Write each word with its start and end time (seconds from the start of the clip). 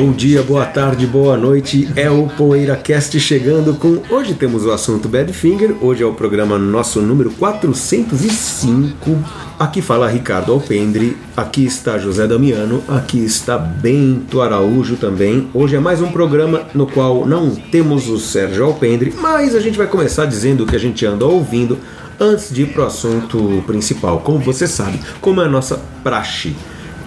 Bom 0.00 0.12
dia, 0.12 0.44
boa 0.44 0.64
tarde, 0.64 1.08
boa 1.08 1.36
noite. 1.36 1.88
É 1.96 2.08
o 2.08 2.28
PoeiraCast 2.28 3.18
chegando 3.18 3.74
com. 3.74 4.00
Hoje 4.08 4.32
temos 4.32 4.64
o 4.64 4.70
assunto 4.70 5.08
Badfinger. 5.08 5.74
Hoje 5.80 6.04
é 6.04 6.06
o 6.06 6.14
programa 6.14 6.56
nosso 6.56 7.02
número 7.02 7.32
405. 7.32 9.18
Aqui 9.58 9.82
fala 9.82 10.08
Ricardo 10.08 10.52
Alpendre. 10.52 11.16
Aqui 11.36 11.64
está 11.64 11.98
José 11.98 12.28
Damiano. 12.28 12.80
Aqui 12.86 13.24
está 13.24 13.58
Bento 13.58 14.40
Araújo 14.40 14.94
também. 14.94 15.48
Hoje 15.52 15.74
é 15.74 15.80
mais 15.80 16.00
um 16.00 16.12
programa 16.12 16.62
no 16.72 16.86
qual 16.86 17.26
não 17.26 17.56
temos 17.56 18.08
o 18.08 18.20
Sérgio 18.20 18.66
Alpendre, 18.66 19.12
mas 19.20 19.56
a 19.56 19.60
gente 19.60 19.76
vai 19.76 19.88
começar 19.88 20.26
dizendo 20.26 20.62
o 20.62 20.66
que 20.68 20.76
a 20.76 20.80
gente 20.80 21.04
anda 21.04 21.26
ouvindo 21.26 21.76
antes 22.20 22.54
de 22.54 22.62
ir 22.62 22.66
pro 22.66 22.86
assunto 22.86 23.64
principal. 23.66 24.20
Como 24.20 24.38
você 24.38 24.68
sabe, 24.68 25.00
como 25.20 25.42
é 25.42 25.46
a 25.46 25.48
nossa 25.48 25.82
praxe. 26.04 26.54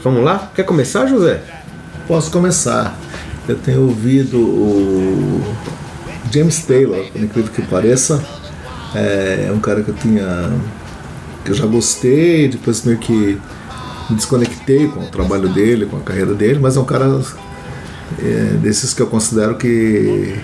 Vamos 0.03 0.25
lá? 0.25 0.51
Quer 0.53 0.63
começar, 0.63 1.05
José? 1.05 1.41
Posso 2.11 2.29
começar. 2.29 2.99
Eu 3.47 3.55
tenho 3.55 3.83
ouvido 3.83 4.37
o 4.37 5.41
James 6.29 6.61
Taylor, 6.65 7.05
por 7.09 7.23
incrível 7.23 7.49
que 7.53 7.61
pareça. 7.61 8.21
É 8.93 9.49
um 9.55 9.61
cara 9.61 9.81
que 9.81 9.91
eu 9.91 9.95
tinha. 9.95 10.51
que 11.45 11.51
eu 11.51 11.55
já 11.55 11.65
gostei, 11.65 12.49
depois 12.49 12.83
meio 12.83 12.97
que 12.97 13.39
me 14.09 14.15
desconectei 14.17 14.89
com 14.89 14.99
o 14.99 15.07
trabalho 15.07 15.47
dele, 15.47 15.85
com 15.85 15.95
a 15.95 16.01
carreira 16.01 16.33
dele, 16.33 16.59
mas 16.59 16.75
é 16.75 16.81
um 16.81 16.85
cara 16.85 17.21
é, 18.19 18.57
desses 18.61 18.93
que 18.93 19.01
eu 19.01 19.07
considero 19.07 19.55
que, 19.55 20.37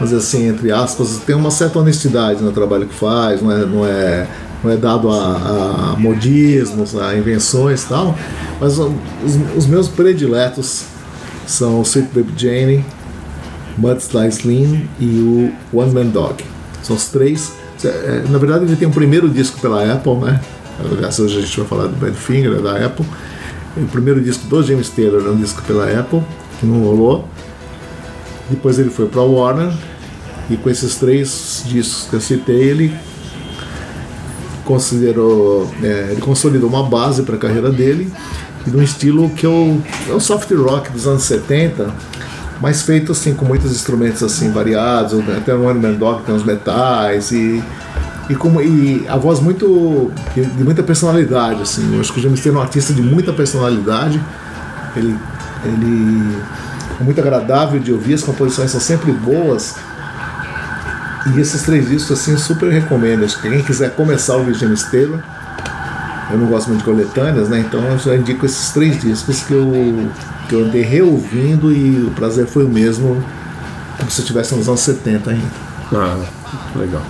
dizer 0.00 0.16
assim, 0.16 0.48
entre 0.48 0.72
aspas, 0.72 1.18
tem 1.18 1.36
uma 1.36 1.50
certa 1.50 1.80
honestidade 1.80 2.42
no 2.42 2.50
trabalho 2.50 2.86
que 2.86 2.94
faz, 2.94 3.42
não 3.42 3.52
é, 3.52 3.66
não 3.66 3.86
é, 3.86 4.26
não 4.64 4.70
é 4.70 4.76
dado 4.78 5.10
a, 5.10 5.92
a 5.92 5.96
modismos, 5.98 6.96
a 6.96 7.14
invenções 7.14 7.82
e 7.82 7.88
tal, 7.88 8.18
mas 8.58 8.78
os, 8.78 8.90
os 9.54 9.66
meus 9.66 9.86
prediletos 9.86 10.93
são 11.46 11.82
Sweet 11.82 12.08
Baby 12.14 12.32
Jane, 12.36 12.84
Mud 13.76 14.00
Slice 14.00 14.40
Slim 14.40 14.88
e 15.00 15.04
o 15.72 15.78
One 15.78 15.92
Man 15.92 16.06
Dog. 16.06 16.44
São 16.82 16.96
os 16.96 17.06
três. 17.06 17.52
é, 17.84 18.24
Na 18.28 18.38
verdade, 18.38 18.64
ele 18.64 18.76
tem 18.76 18.88
o 18.88 18.90
primeiro 18.90 19.28
disco 19.28 19.60
pela 19.60 19.92
Apple, 19.92 20.16
né? 20.16 20.40
Aliás, 20.80 21.18
hoje 21.18 21.38
a 21.38 21.40
gente 21.40 21.58
vai 21.58 21.66
falar 21.66 21.86
do 21.86 21.96
Badfinger, 21.96 22.52
é 22.58 22.60
da 22.60 22.84
Apple. 22.86 23.06
O 23.76 23.86
primeiro 23.86 24.20
disco 24.20 24.46
do 24.46 24.62
James 24.62 24.88
Taylor 24.88 25.24
é 25.26 25.30
um 25.30 25.36
disco 25.36 25.62
pela 25.62 25.90
Apple, 25.98 26.22
que 26.58 26.66
não 26.66 26.80
rolou. 26.82 27.28
Depois 28.50 28.78
ele 28.78 28.90
foi 28.90 29.06
para 29.06 29.20
a 29.20 29.24
Warner, 29.24 29.72
e 30.50 30.56
com 30.56 30.68
esses 30.68 30.96
três 30.96 31.64
discos 31.66 32.06
que 32.08 32.16
eu 32.16 32.20
citei, 32.20 32.62
ele 32.62 32.94
considerou, 34.64 35.70
é, 35.82 36.08
ele 36.12 36.20
consolidou 36.20 36.68
uma 36.68 36.82
base 36.82 37.22
para 37.22 37.36
a 37.36 37.38
carreira 37.38 37.70
dele 37.70 38.10
e 38.66 38.70
num 38.70 38.82
estilo 38.82 39.30
que 39.30 39.44
eu 39.46 39.80
é 40.08 40.12
o 40.12 40.20
soft 40.20 40.50
rock 40.52 40.90
dos 40.90 41.06
anos 41.06 41.22
70, 41.24 41.92
mas 42.60 42.82
feito 42.82 43.12
assim 43.12 43.34
com 43.34 43.44
muitos 43.44 43.70
instrumentos 43.72 44.22
assim 44.22 44.50
variados, 44.50 45.12
até 45.30 45.52
no 45.52 45.66
One 45.66 45.96
Dog 45.96 46.22
tem 46.24 46.34
uns 46.34 46.44
metais 46.44 47.30
e 47.32 47.62
e, 48.28 48.34
como, 48.34 48.62
e 48.62 49.06
a 49.06 49.18
voz 49.18 49.38
muito 49.38 50.10
de, 50.34 50.46
de 50.46 50.64
muita 50.64 50.82
personalidade 50.82 51.60
assim. 51.60 51.94
Eu 51.94 52.00
acho 52.00 52.10
que 52.10 52.20
o 52.20 52.22
James 52.22 52.40
Taylor 52.40 52.60
é 52.60 52.62
um 52.62 52.64
artista 52.64 52.92
de 52.94 53.02
muita 53.02 53.34
personalidade. 53.34 54.18
Ele 54.96 55.14
ele 55.64 56.36
é 57.00 57.04
muito 57.04 57.20
agradável 57.20 57.80
de 57.80 57.92
ouvir, 57.92 58.14
as 58.14 58.22
composições 58.22 58.70
são 58.70 58.80
sempre 58.80 59.12
boas. 59.12 59.76
E 61.34 61.40
esses 61.40 61.62
três 61.62 61.88
discos 61.88 62.20
assim 62.20 62.32
eu 62.32 62.38
super 62.38 62.70
recomendo. 62.70 63.24
Acho 63.24 63.40
que 63.40 63.48
quem 63.48 63.62
quiser 63.62 63.94
começar 63.94 64.34
a 64.34 64.36
ouvir 64.36 64.54
James 64.54 64.82
Taylor, 64.84 65.20
eu 66.30 66.38
não 66.38 66.46
gosto 66.46 66.68
muito 66.68 66.80
de 66.80 66.84
coletâneas, 66.84 67.48
né? 67.48 67.60
Então 67.60 67.82
eu 67.82 67.98
já 67.98 68.16
indico 68.16 68.46
esses 68.46 68.70
três 68.70 69.00
discos 69.00 69.42
que 69.42 69.52
eu, 69.52 69.70
que 70.48 70.54
eu 70.54 70.64
andei 70.64 70.82
reouvindo 70.82 71.72
e 71.72 72.06
o 72.06 72.10
prazer 72.10 72.46
foi 72.46 72.64
o 72.64 72.68
mesmo, 72.68 73.22
como 73.98 74.10
se 74.10 74.20
eu 74.20 74.22
estivesse 74.22 74.54
nos 74.54 74.68
anos 74.68 74.80
70 74.80 75.30
ainda. 75.30 75.44
Ah, 75.92 76.18
legal. 76.76 77.02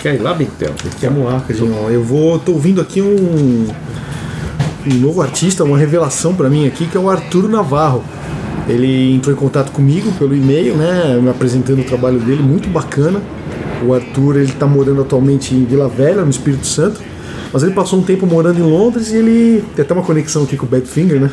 Quer 0.00 0.14
ir 0.14 0.18
lá, 0.18 0.32
Bentel? 0.32 0.74
Vamos 1.02 1.24
lá, 1.24 1.40
Cadinho. 1.40 1.74
Eu 1.90 2.04
vou. 2.04 2.38
tô 2.38 2.52
ouvindo 2.52 2.80
aqui 2.80 3.02
um. 3.02 3.66
Um 4.86 4.94
novo 4.94 5.20
artista, 5.20 5.64
uma 5.64 5.76
revelação 5.76 6.34
pra 6.34 6.48
mim 6.48 6.66
aqui, 6.66 6.86
que 6.86 6.96
é 6.96 7.00
o 7.00 7.10
Arturo 7.10 7.48
Navarro. 7.48 8.02
Ele 8.68 9.16
entrou 9.16 9.34
em 9.34 9.38
contato 9.38 9.72
comigo 9.72 10.10
pelo 10.12 10.34
e-mail, 10.34 10.76
né? 10.76 11.18
Me 11.20 11.28
apresentando 11.28 11.80
o 11.80 11.84
trabalho 11.84 12.18
dele, 12.20 12.42
muito 12.42 12.68
bacana. 12.68 13.20
O 13.84 13.92
Arthur, 13.92 14.36
ele 14.36 14.52
tá 14.52 14.66
morando 14.66 15.02
atualmente 15.02 15.54
em 15.54 15.64
Vila 15.64 15.88
Velha, 15.88 16.22
no 16.22 16.30
Espírito 16.30 16.66
Santo. 16.66 17.00
Mas 17.52 17.62
ele 17.62 17.72
passou 17.72 17.98
um 17.98 18.02
tempo 18.02 18.26
morando 18.26 18.58
em 18.58 18.62
Londres 18.62 19.10
e 19.10 19.16
ele 19.16 19.64
tem 19.74 19.84
até 19.84 19.94
uma 19.94 20.02
conexão 20.02 20.44
aqui 20.44 20.56
com 20.56 20.66
o 20.66 20.68
Badfinger, 20.68 21.20
né? 21.20 21.30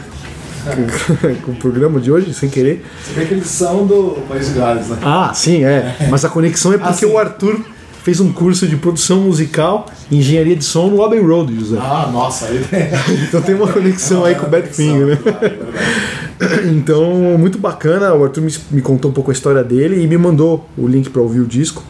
com 1.46 1.52
o 1.52 1.56
programa 1.56 2.00
de 2.00 2.12
hoje, 2.12 2.34
sem 2.34 2.50
querer. 2.50 2.86
Você 3.04 3.20
vê 3.20 3.26
que 3.26 3.34
eles 3.34 3.48
são 3.48 3.86
do 3.86 4.18
País 4.28 4.48
de 4.48 4.54
Gales, 4.54 4.88
né? 4.88 4.98
Ah, 5.04 5.32
sim, 5.34 5.64
é. 5.64 6.08
Mas 6.10 6.26
a 6.26 6.30
conexão 6.30 6.74
é 6.74 6.78
porque 6.78 7.06
sim. 7.06 7.12
o 7.12 7.18
Arthur 7.18 7.60
fez 8.04 8.20
um 8.20 8.32
curso 8.32 8.68
de 8.68 8.76
produção 8.76 9.22
musical 9.22 9.88
e 10.12 10.18
engenharia 10.18 10.56
de 10.56 10.64
som 10.64 10.88
no 10.90 11.04
Abbey 11.04 11.20
Road, 11.20 11.54
José. 11.56 11.78
Ah, 11.80 12.10
nossa, 12.12 12.46
aí 12.46 12.64
Então 13.28 13.42
tem 13.42 13.56
uma 13.56 13.68
conexão 13.68 14.24
aí 14.24 14.36
com 14.36 14.46
o 14.46 14.50
Badfinger, 14.50 15.08
né? 15.08 15.18
Então, 16.66 17.38
muito 17.38 17.58
bacana. 17.58 18.14
O 18.14 18.24
Arthur 18.24 18.42
me, 18.42 18.54
me 18.72 18.82
contou 18.82 19.10
um 19.10 19.14
pouco 19.14 19.32
a 19.32 19.34
história 19.34 19.64
dele 19.64 20.04
e 20.04 20.08
me 20.08 20.18
mandou 20.18 20.68
o 20.78 20.88
link 20.88 21.10
para 21.10 21.22
ouvir 21.22 21.40
o 21.40 21.46
disco 21.46 21.84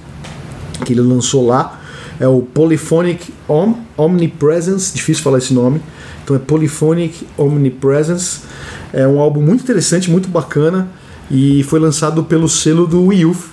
que 0.85 0.93
ele 0.93 1.01
lançou 1.01 1.45
lá. 1.45 1.74
É 2.19 2.27
o 2.27 2.41
Polyphonic 2.41 3.33
Om, 3.47 3.75
Omnipresence, 3.97 4.93
difícil 4.93 5.23
falar 5.23 5.39
esse 5.39 5.53
nome. 5.53 5.81
Então 6.23 6.35
é 6.35 6.39
Polyphonic 6.39 7.27
Omnipresence. 7.37 8.41
É 8.93 9.07
um 9.07 9.19
álbum 9.19 9.41
muito 9.41 9.63
interessante, 9.63 10.09
muito 10.09 10.29
bacana 10.29 10.87
e 11.29 11.63
foi 11.63 11.79
lançado 11.79 12.23
pelo 12.23 12.47
selo 12.47 12.87
do 12.87 13.11
Youth, 13.11 13.45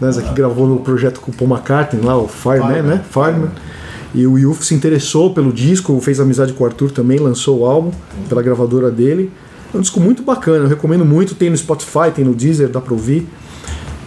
né, 0.00 0.10
que 0.10 0.34
gravou 0.34 0.66
no 0.66 0.78
projeto 0.80 1.20
com 1.20 1.30
o 1.30 1.34
Paul 1.34 1.50
McCartney 1.50 2.02
lá, 2.04 2.16
o 2.16 2.26
Fireman, 2.26 2.82
né? 2.82 3.04
Fireman. 3.10 3.50
E 4.14 4.26
o 4.26 4.38
Youth 4.38 4.62
se 4.62 4.74
interessou 4.74 5.34
pelo 5.34 5.52
disco, 5.52 5.98
fez 6.00 6.20
amizade 6.20 6.52
com 6.52 6.62
o 6.62 6.66
Arthur 6.66 6.90
também, 6.92 7.18
lançou 7.18 7.60
o 7.60 7.66
álbum 7.66 7.90
pela 8.28 8.42
gravadora 8.42 8.90
dele. 8.90 9.30
É 9.72 9.76
um 9.76 9.80
disco 9.80 9.98
muito 9.98 10.22
bacana, 10.22 10.64
eu 10.64 10.68
recomendo 10.68 11.04
muito. 11.04 11.34
Tem 11.34 11.50
no 11.50 11.56
Spotify, 11.56 12.12
tem 12.14 12.24
no 12.24 12.32
Deezer, 12.32 12.68
dá 12.68 12.80
pra 12.80 12.94
ouvir. 12.94 13.26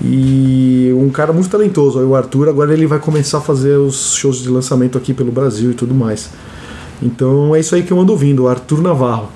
E 0.01 0.93
um 0.95 1.09
cara 1.09 1.33
muito 1.33 1.49
talentoso, 1.49 1.99
o 1.99 2.15
Arthur. 2.15 2.49
Agora 2.49 2.73
ele 2.73 2.85
vai 2.85 2.99
começar 2.99 3.39
a 3.39 3.41
fazer 3.41 3.77
os 3.77 4.15
shows 4.15 4.41
de 4.41 4.49
lançamento 4.49 4.97
aqui 4.97 5.13
pelo 5.13 5.31
Brasil 5.31 5.71
e 5.71 5.73
tudo 5.73 5.93
mais. 5.93 6.29
Então 7.01 7.55
é 7.55 7.59
isso 7.59 7.75
aí 7.75 7.83
que 7.83 7.91
eu 7.91 7.99
ando 7.99 8.11
ouvindo, 8.11 8.43
o 8.43 8.47
Arthur 8.47 8.81
Navarro. 8.81 9.29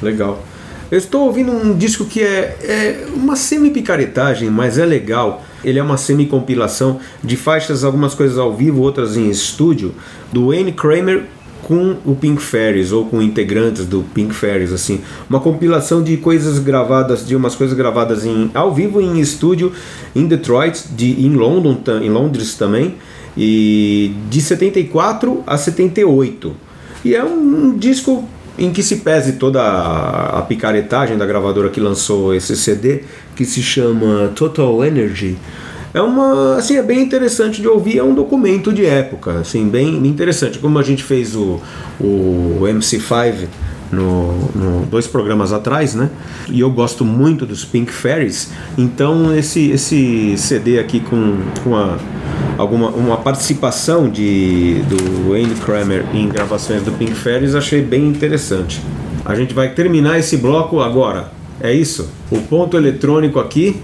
Legal. 0.00 0.42
Eu 0.90 0.98
estou 0.98 1.22
ouvindo 1.22 1.50
um 1.50 1.74
disco 1.74 2.04
que 2.04 2.20
é, 2.20 2.56
é 2.62 3.06
uma 3.14 3.34
semi-picaretagem, 3.34 4.50
mas 4.50 4.76
é 4.76 4.84
legal. 4.84 5.42
Ele 5.64 5.78
é 5.78 5.82
uma 5.82 5.96
semi-compilação 5.96 6.98
de 7.22 7.36
faixas, 7.36 7.82
algumas 7.82 8.14
coisas 8.14 8.36
ao 8.36 8.52
vivo, 8.54 8.82
outras 8.82 9.16
em 9.16 9.30
estúdio, 9.30 9.94
do 10.32 10.48
Wayne 10.48 10.72
Kramer 10.72 11.24
com 11.62 11.96
o 12.04 12.14
Pink 12.14 12.42
Fairies 12.42 12.92
ou 12.92 13.06
com 13.06 13.22
integrantes 13.22 13.86
do 13.86 14.02
Pink 14.14 14.34
Fairies 14.34 14.72
assim, 14.72 15.00
uma 15.28 15.40
compilação 15.40 16.02
de 16.02 16.16
coisas 16.16 16.58
gravadas, 16.58 17.26
de 17.26 17.36
umas 17.36 17.54
coisas 17.54 17.76
gravadas 17.76 18.24
em 18.24 18.50
ao 18.54 18.74
vivo 18.74 19.00
em 19.00 19.20
estúdio 19.20 19.72
em 20.14 20.26
Detroit, 20.26 20.84
de 20.90 21.24
em 21.24 21.34
London, 21.34 21.78
em 22.02 22.10
Londres 22.10 22.54
também, 22.54 22.96
e 23.36 24.14
de 24.28 24.40
74 24.40 25.42
a 25.46 25.56
78. 25.56 26.54
E 27.04 27.14
é 27.14 27.24
um, 27.24 27.68
um 27.68 27.78
disco 27.78 28.28
em 28.58 28.70
que 28.70 28.82
se 28.82 28.96
pese 28.96 29.34
toda 29.34 29.62
a, 29.62 30.38
a 30.38 30.42
picaretagem 30.42 31.16
da 31.16 31.24
gravadora 31.24 31.70
que 31.70 31.80
lançou 31.80 32.34
esse 32.34 32.56
CD, 32.56 33.02
que 33.34 33.44
se 33.44 33.62
chama 33.62 34.30
Total 34.34 34.84
Energy. 34.84 35.36
É 35.94 36.00
uma, 36.00 36.56
assim, 36.56 36.76
é 36.76 36.82
bem 36.82 37.00
interessante 37.02 37.60
de 37.60 37.68
ouvir, 37.68 37.98
é 37.98 38.02
um 38.02 38.14
documento 38.14 38.72
de 38.72 38.86
época, 38.86 39.40
assim, 39.40 39.68
bem 39.68 40.06
interessante. 40.06 40.58
Como 40.58 40.78
a 40.78 40.82
gente 40.82 41.02
fez 41.04 41.36
o, 41.36 41.60
o 42.00 42.60
MC5 42.62 43.46
no, 43.90 44.32
no- 44.54 44.86
dois 44.86 45.06
programas 45.06 45.52
atrás, 45.52 45.94
né? 45.94 46.08
E 46.48 46.60
eu 46.60 46.70
gosto 46.70 47.04
muito 47.04 47.44
dos 47.44 47.62
Pink 47.64 47.92
Fairies, 47.92 48.48
então 48.78 49.36
esse, 49.36 49.70
esse 49.70 50.34
CD 50.38 50.78
aqui 50.78 50.98
com, 51.00 51.36
com 51.62 51.76
a, 51.76 51.98
alguma 52.56 52.88
uma 52.88 53.18
participação 53.18 54.08
de, 54.08 54.82
do 54.88 55.30
Wayne 55.30 55.54
Kramer 55.56 56.06
em 56.14 56.26
gravações 56.26 56.82
do 56.82 56.92
Pink 56.92 57.12
Fairies 57.12 57.54
achei 57.54 57.82
bem 57.82 58.08
interessante. 58.08 58.80
A 59.26 59.34
gente 59.34 59.52
vai 59.52 59.68
terminar 59.74 60.18
esse 60.18 60.38
bloco 60.38 60.80
agora. 60.80 61.30
É 61.60 61.72
isso? 61.72 62.08
O 62.30 62.38
ponto 62.40 62.76
eletrônico 62.78 63.38
aqui 63.38 63.76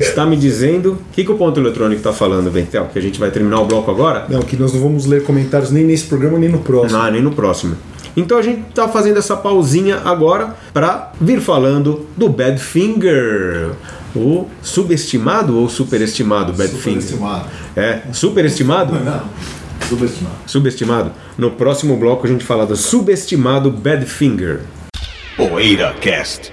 está 0.00 0.26
me 0.26 0.36
dizendo. 0.36 0.92
O 0.92 1.12
que, 1.12 1.24
que 1.24 1.30
o 1.30 1.36
ponto 1.36 1.58
eletrônico 1.58 1.98
está 1.98 2.12
falando, 2.12 2.50
Ventel? 2.50 2.88
Que 2.92 2.98
a 2.98 3.02
gente 3.02 3.18
vai 3.18 3.30
terminar 3.30 3.60
o 3.60 3.66
bloco 3.66 3.90
agora? 3.90 4.26
Não, 4.28 4.40
que 4.40 4.56
nós 4.56 4.72
não 4.72 4.80
vamos 4.80 5.06
ler 5.06 5.22
comentários 5.24 5.70
nem 5.70 5.84
nesse 5.84 6.04
programa 6.04 6.38
nem 6.38 6.48
no 6.48 6.58
próximo. 6.58 6.98
Não, 6.98 7.10
nem 7.10 7.22
no 7.22 7.32
próximo. 7.32 7.76
Então 8.16 8.38
a 8.38 8.42
gente 8.42 8.62
tá 8.74 8.88
fazendo 8.88 9.18
essa 9.18 9.36
pausinha 9.36 10.00
agora 10.04 10.56
para 10.72 11.12
vir 11.20 11.40
falando 11.40 12.06
do 12.16 12.28
Badfinger. 12.28 13.70
O 14.14 14.46
subestimado 14.60 15.56
ou 15.56 15.68
superestimado 15.68 16.52
Badfinger? 16.52 17.00
Superestimado. 17.00 17.48
É, 17.76 18.00
superestimado? 18.12 18.94
Não, 18.94 19.22
subestimado. 19.88 20.36
Subestimado. 20.46 21.12
No 21.38 21.52
próximo 21.52 21.96
bloco 21.96 22.26
a 22.26 22.28
gente 22.28 22.44
fala 22.44 22.66
do 22.66 22.74
subestimado 22.74 23.70
Badfinger. 23.70 24.62
Poeira 25.36 25.94
Cast. 26.00 26.52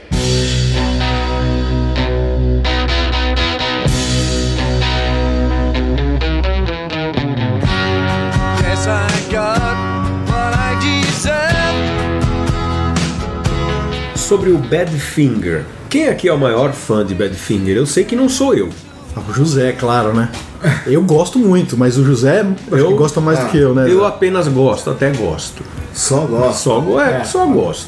Sobre 14.31 14.49
o 14.51 14.57
Badfinger. 14.57 15.65
Quem 15.89 16.07
aqui 16.07 16.29
é 16.29 16.31
o 16.33 16.37
maior 16.39 16.71
fã 16.71 17.05
de 17.05 17.13
Badfinger? 17.13 17.75
Eu 17.75 17.85
sei 17.85 18.05
que 18.05 18.15
não 18.15 18.29
sou 18.29 18.53
eu. 18.53 18.69
Ah, 19.13 19.19
O 19.29 19.33
José, 19.33 19.73
claro, 19.73 20.13
né? 20.13 20.29
Eu 20.87 21.03
gosto 21.03 21.37
muito, 21.37 21.75
mas 21.75 21.97
o 21.97 22.05
José 22.05 22.45
Eu- 22.71 22.87
que 22.87 22.93
gosta 22.93 23.19
mais 23.19 23.37
Ah, 23.39 23.43
do 23.43 23.49
que 23.51 23.57
eu, 23.57 23.75
né? 23.75 23.91
Eu 23.91 24.05
apenas 24.05 24.47
gosto, 24.47 24.89
até 24.89 25.09
gosto. 25.11 25.61
Só 25.93 26.21
gosto. 26.21 26.59
Só, 26.59 26.79
go- 26.79 26.97
é, 26.97 27.25
só 27.25 27.45
gosto. 27.45 27.87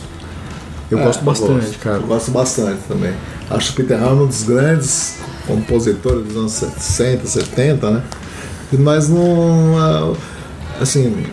Eu 0.91 0.99
É, 0.99 1.03
gosto 1.05 1.23
bastante, 1.23 1.53
gosto. 1.67 1.79
cara. 1.79 1.95
Eu 1.99 2.07
gosto 2.07 2.31
bastante 2.31 2.79
também. 2.89 3.13
Acho 3.49 3.71
o 3.71 3.75
Peter 3.75 4.03
Ham 4.03 4.23
um 4.23 4.27
dos 4.27 4.43
grandes 4.43 5.19
compositores 5.47 6.25
dos 6.27 6.35
anos 6.35 6.51
60, 6.51 7.25
70, 7.25 7.89
né? 7.89 8.03
Mas 8.73 9.07
não. 9.07 9.77
ah, 9.77 10.13
Assim. 10.81 11.25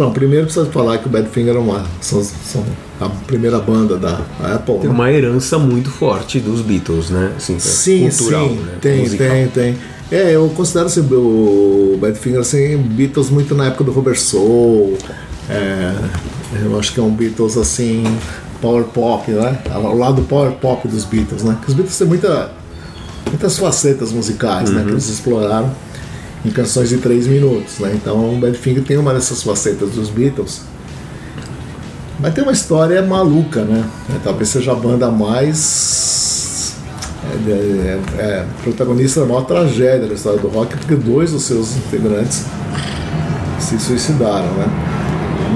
Bom, 0.00 0.12
primeiro 0.12 0.46
precisa 0.46 0.64
falar 0.64 0.96
que 0.96 1.06
o 1.06 1.10
Badfinger 1.10 1.56
é 1.56 1.58
uma. 1.58 1.84
São, 2.00 2.24
são 2.24 2.64
a 2.98 3.06
primeira 3.26 3.58
banda 3.58 3.98
da 3.98 4.18
Apple. 4.42 4.78
Tem 4.78 4.88
né? 4.88 4.94
uma 4.94 5.12
herança 5.12 5.58
muito 5.58 5.90
forte 5.90 6.40
dos 6.40 6.62
Beatles, 6.62 7.10
né? 7.10 7.34
Assim, 7.36 7.58
Sim, 7.58 8.08
cultural, 8.08 8.48
sim, 8.48 8.54
né? 8.54 8.78
tem, 8.80 9.00
Musical. 9.02 9.28
tem, 9.28 9.48
tem. 9.48 9.78
É, 10.10 10.34
eu 10.34 10.48
considero 10.56 10.86
assim, 10.86 11.02
o 11.02 11.98
Badfinger 12.00 12.40
assim, 12.40 12.78
Beatles 12.78 13.28
muito 13.28 13.54
na 13.54 13.66
época 13.66 13.84
do 13.84 13.92
Robert 13.92 14.18
Soul. 14.18 14.96
É, 15.50 15.94
eu 16.64 16.78
acho 16.78 16.94
que 16.94 16.98
é 16.98 17.02
um 17.02 17.10
Beatles 17.10 17.58
assim, 17.58 18.02
power 18.62 18.84
pop, 18.84 19.30
né? 19.30 19.58
O 19.74 19.94
lado 19.94 20.22
power 20.22 20.52
pop 20.52 20.88
dos 20.88 21.04
Beatles, 21.04 21.42
né? 21.42 21.56
Porque 21.56 21.72
os 21.72 21.74
Beatles 21.74 21.98
têm 21.98 22.06
muita, 22.06 22.50
muitas 23.28 23.58
facetas 23.58 24.12
musicais, 24.12 24.70
né? 24.70 24.82
Que 24.82 24.92
eles 24.92 25.10
exploraram 25.10 25.70
em 26.44 26.50
canções 26.50 26.88
de 26.88 26.98
três 26.98 27.26
minutos, 27.26 27.78
né? 27.78 27.92
Então 27.94 28.34
o 28.34 28.38
Badfinger 28.38 28.82
tem 28.82 28.96
uma 28.96 29.12
dessas 29.12 29.42
facetas 29.42 29.90
dos 29.90 30.08
Beatles. 30.08 30.62
Mas 32.18 32.34
tem 32.34 32.42
uma 32.42 32.52
história 32.52 33.00
maluca, 33.02 33.62
né? 33.62 33.84
É, 34.14 34.18
talvez 34.22 34.48
seja 34.50 34.72
a 34.72 34.74
banda 34.74 35.10
mais 35.10 36.74
é, 37.46 37.50
é, 37.50 38.00
é, 38.22 38.46
protagonista 38.62 39.20
da 39.20 39.26
maior 39.26 39.42
tragédia 39.46 40.06
da 40.06 40.14
história 40.14 40.38
do 40.38 40.48
rock, 40.48 40.76
porque 40.76 40.94
dois 40.96 41.32
dos 41.32 41.44
seus 41.44 41.76
integrantes 41.76 42.44
se 43.58 43.78
suicidaram, 43.78 44.48
né? 44.54 44.66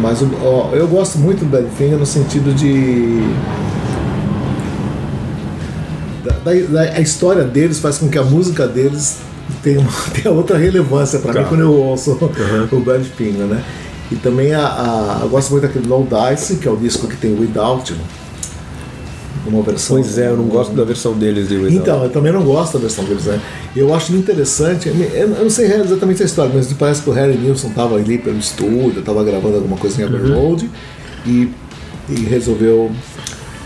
Mas 0.03 0.19
ó, 0.43 0.71
eu 0.75 0.87
gosto 0.89 1.19
muito 1.19 1.41
do 1.41 1.47
Badfinger 1.47 1.99
no 1.99 2.07
sentido 2.07 2.53
de 2.55 3.23
da- 6.25 6.53
da- 6.53 6.93
a 6.97 7.01
história 7.01 7.45
deles 7.45 7.79
faz 7.79 7.99
com 7.99 8.09
que 8.09 8.19
a 8.19 8.23
música 8.25 8.67
deles 8.67 9.19
tenha, 9.65 9.81
uma, 9.81 9.91
tenha 10.15 10.33
outra 10.33 10.57
relevância 10.59 11.19
para 11.19 11.33
Tá. 11.33 11.41
mim 11.41 11.47
quando 11.49 11.61
eu 11.63 11.73
ouço 11.73 12.13
o 12.71 12.81
Badfinger, 12.81 13.47
né? 13.47 13.65
E 14.13 14.17
também 14.17 14.53
a, 14.55 14.61
a- 14.67 15.19
eu 15.23 15.29
gosto 15.31 15.51
muito 15.51 15.63
daquele 15.63 15.87
No 15.89 16.07
Dice, 16.07 16.57
que 16.57 16.69
é 16.69 16.71
o 16.71 16.77
disco 16.77 17.09
que 17.09 17.17
tem 17.17 17.35
Without 17.35 17.91
You, 17.93 17.99
uma 19.47 19.63
versão. 19.63 19.97
Pois 19.97 20.17
é, 20.19 20.29
eu 20.29 20.37
não 20.37 20.45
gosto 20.45 20.73
da 20.75 20.85
versão 20.85 21.13
deles 21.15 21.49
de 21.49 21.57
Without. 21.57 21.75
Então, 21.77 22.03
eu 22.05 22.11
também 22.11 22.33
não 22.33 22.43
gosto 22.43 22.75
da 22.75 22.81
versão 22.81 23.05
deles, 23.05 23.25
né? 23.25 23.41
Eu 23.75 23.95
acho 23.95 24.15
interessante, 24.15 24.89
eu 24.89 24.95
eu 24.95 25.29
não 25.29 25.51
sei 25.51 25.67
exatamente 25.73 26.23
a 26.23 26.27
história, 26.27 26.51
mas 26.55 26.73
parece 26.75 27.03
que 27.03 27.11
o 27.11 27.13
Harry 27.13 27.37
Nilsson 27.37 27.69
estava 27.69 27.97
ali 27.97 28.19
pelo 28.19 28.39
estúdio, 28.39 29.01
estava 29.01 29.23
gravando 29.25 29.57
alguma 29.57 29.77
coisa 29.77 30.01
em 30.01 30.05
Abbey 30.05 30.31
Road 30.33 30.71
e, 31.27 31.51
e 32.09 32.15
resolveu. 32.21 32.91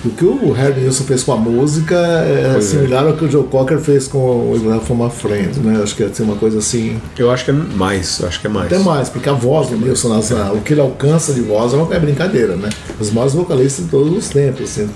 O 0.08 0.10
que 0.16 0.25
o 0.25 0.52
Harry 0.52 0.81
Nilsson 0.81 1.05
fez 1.05 1.22
com 1.22 1.32
a 1.32 1.37
música 1.37 1.94
é 1.96 2.50
Pois 2.55 2.64
é. 2.66 2.69
similar 2.78 3.06
ao 3.06 3.12
que 3.14 3.25
o 3.25 3.31
Joe 3.31 3.44
Cocker 3.44 3.78
fez 3.78 4.08
com 4.08 4.19
o 4.19 4.56
Israel 4.56 4.81
from 4.81 5.05
a 5.05 5.10
Friend, 5.10 5.58
né? 5.60 5.81
Acho 5.82 5.94
que 5.94 6.02
ia 6.02 6.12
ser 6.14 6.22
uma 6.22 6.37
coisa 6.37 6.58
assim. 6.58 7.00
Eu 7.19 7.31
acho 7.31 7.44
que 7.44 7.50
é 7.50 7.55
mais, 7.55 8.22
acho 8.25 8.40
que 8.40 8.46
é 8.46 8.50
mais. 8.50 8.72
Até 8.72 8.78
mais, 8.82 9.08
porque 9.08 9.28
a 9.28 9.32
voz 9.34 9.69
do 9.69 9.76
Nilson, 9.76 10.08
nas- 10.08 10.31
o 10.31 10.60
que 10.64 10.72
ele 10.72 10.81
alcança 10.81 11.32
de 11.32 11.40
voz 11.40 11.72
é 11.72 11.76
uma 11.76 11.94
é 11.94 11.99
brincadeira, 11.99 12.56
né? 12.56 12.69
Os 12.99 13.10
maiores 13.10 13.34
vocalistas 13.34 13.84
de 13.84 13.90
todos 13.90 14.16
os 14.16 14.28
tempos. 14.28 14.62
Assim, 14.70 14.88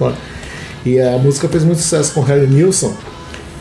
e 0.85 0.99
a 1.00 1.19
música 1.19 1.49
fez 1.49 1.62
muito 1.65 1.81
sucesso 1.81 2.12
com 2.12 2.20
o 2.20 2.25
Harry 2.25 2.47
Nilsson 2.47 2.93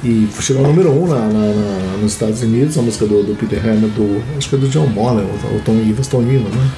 e 0.04 0.27
chegou 0.39 0.63
ao 0.65 0.69
número 0.71 0.89
um 0.92 1.06
na, 1.07 1.19
na- 1.19 1.30
na- 1.30 1.97
nos 2.01 2.13
Estados 2.13 2.42
Unidos, 2.42 2.77
a 2.77 2.81
música 2.81 3.06
do, 3.06 3.21
do 3.24 3.36
Peter 3.36 3.59
Hammer, 3.59 3.89
do, 3.89 4.21
acho 4.38 4.50
que 4.50 4.56
é 4.56 4.57
do 4.57 4.68
John 4.69 4.88
Bonham, 4.88 5.25
o, 5.25 5.57
o 5.57 5.62
Tom 5.65 5.74
Ivas, 5.75 6.07
Tom 6.07 6.21
Ivas, 6.24 6.51
né? 6.54 6.69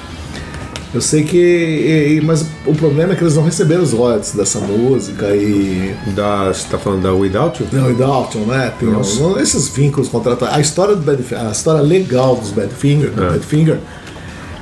Eu 0.94 1.00
sei 1.00 1.24
que. 1.24 1.36
e- 1.36 2.20
mas 2.24 2.46
o 2.64 2.72
problema 2.72 3.12
é 3.12 3.16
que 3.16 3.24
eles 3.24 3.34
não 3.34 3.42
receberam 3.42 3.82
os 3.82 3.92
royalties 3.92 4.32
dessa 4.32 4.60
música 4.60 5.26
e. 5.34 5.92
Da, 6.14 6.52
você 6.52 6.68
tá 6.68 6.78
falando 6.78 7.02
da 7.02 7.12
Without 7.12 7.60
You? 7.60 7.68
Não, 7.72 7.90
e 7.90 7.94
Dalton, 7.94 8.38
né? 8.46 8.72
Tem 8.78 8.88
alguns- 8.88 9.18
esses 9.38 9.68
vínculos 9.68 10.08
contratuais. 10.08 10.54
A 10.54 10.60
história 10.60 10.94
do 10.94 11.02
Badfinger, 11.02 11.46
a 11.48 11.50
história 11.50 11.80
legal 11.82 12.36
dos 12.36 12.50
Badfinger, 12.52 13.10
do 13.10 13.24
É. 13.24 13.30
Badfinger, 13.30 13.78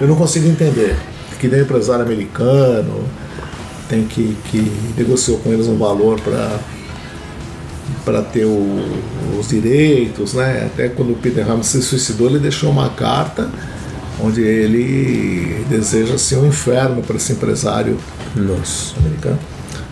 eu 0.00 0.08
não 0.08 0.16
consigo 0.16 0.48
entender. 0.48 0.96
Que 1.38 1.48
nem 1.48 1.60
empresário 1.60 2.02
americano 2.04 3.04
tem 3.88 4.04
que, 4.04 4.34
que 4.50 4.72
negociou 4.96 5.36
com 5.38 5.52
eles 5.52 5.66
um 5.66 5.76
valor 5.76 6.18
para 6.20 6.58
para 8.04 8.22
ter 8.22 8.44
o- 8.46 8.80
os 9.38 9.48
direitos, 9.48 10.34
né? 10.34 10.68
Até 10.72 10.88
quando 10.88 11.12
o 11.12 11.16
Peter 11.16 11.48
Ham 11.48 11.62
se 11.62 11.80
suicidou, 11.82 12.28
ele 12.28 12.38
deixou 12.38 12.70
uma 12.70 12.88
carta 12.90 13.48
onde 14.20 14.40
ele 14.42 15.64
deseja 15.68 16.14
assim 16.14 16.36
um 16.36 16.46
inferno 16.46 17.02
para 17.02 17.16
esse 17.16 17.32
empresário 17.32 17.96
Nossa. 18.34 18.98
americano. 18.98 19.38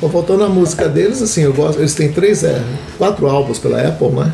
Bom, 0.00 0.08
voltando 0.08 0.44
à 0.44 0.48
música 0.48 0.88
deles, 0.88 1.20
assim, 1.20 1.42
eu 1.42 1.52
gosto. 1.52 1.78
Eles 1.78 1.94
têm 1.94 2.10
três, 2.10 2.42
é, 2.42 2.62
quatro 2.96 3.26
álbuns 3.26 3.58
pela 3.58 3.80
Apple, 3.80 4.08
né? 4.08 4.32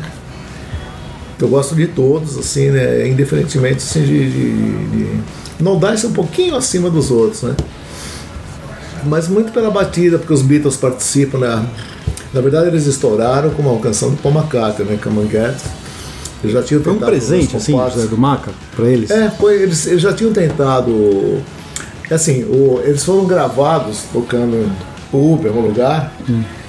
Eu 1.39 1.49
gosto 1.49 1.75
de 1.75 1.87
todos, 1.87 2.37
assim, 2.37 2.71
né? 2.71 3.07
Indiferentemente 3.07 3.77
assim, 3.77 4.01
de, 4.01 4.31
de, 4.31 4.87
de... 4.87 5.19
Não 5.59 5.77
dá 5.77 5.93
isso 5.93 6.07
um 6.07 6.13
pouquinho 6.13 6.55
acima 6.55 6.89
dos 6.89 7.11
outros, 7.11 7.43
né? 7.43 7.55
Mas 9.03 9.27
muito 9.27 9.51
pela 9.51 9.69
batida, 9.69 10.17
porque 10.17 10.33
os 10.33 10.41
Beatles 10.41 10.77
participam, 10.77 11.39
né? 11.39 11.65
Na 12.33 12.41
verdade, 12.41 12.67
eles 12.67 12.85
estouraram 12.85 13.49
com 13.51 13.61
uma 13.61 13.79
canção 13.79 14.09
do 14.09 14.17
Paul 14.17 14.35
McCartney, 14.35 14.87
né? 14.87 14.99
Come 15.01 15.21
and 15.21 15.29
Get. 15.29 15.55
Eles 16.43 16.53
já 16.53 16.61
tinham 16.63 16.83
Foi 16.83 16.93
um 16.93 16.97
presente, 16.99 17.55
assim. 17.57 17.71
José, 17.95 18.07
do 18.07 18.17
Maca, 18.17 18.51
pra 18.75 18.87
eles? 18.87 19.09
É, 19.09 19.29
foi, 19.31 19.61
eles, 19.61 19.87
eles 19.87 20.01
já 20.01 20.13
tinham 20.13 20.31
tentado. 20.33 21.39
Assim, 22.11 22.43
o- 22.43 22.79
eles 22.85 23.03
foram 23.03 23.25
gravados 23.25 24.03
tocando 24.13 24.71
Uber, 25.11 25.51
algum 25.51 25.67
lugar, 25.67 26.13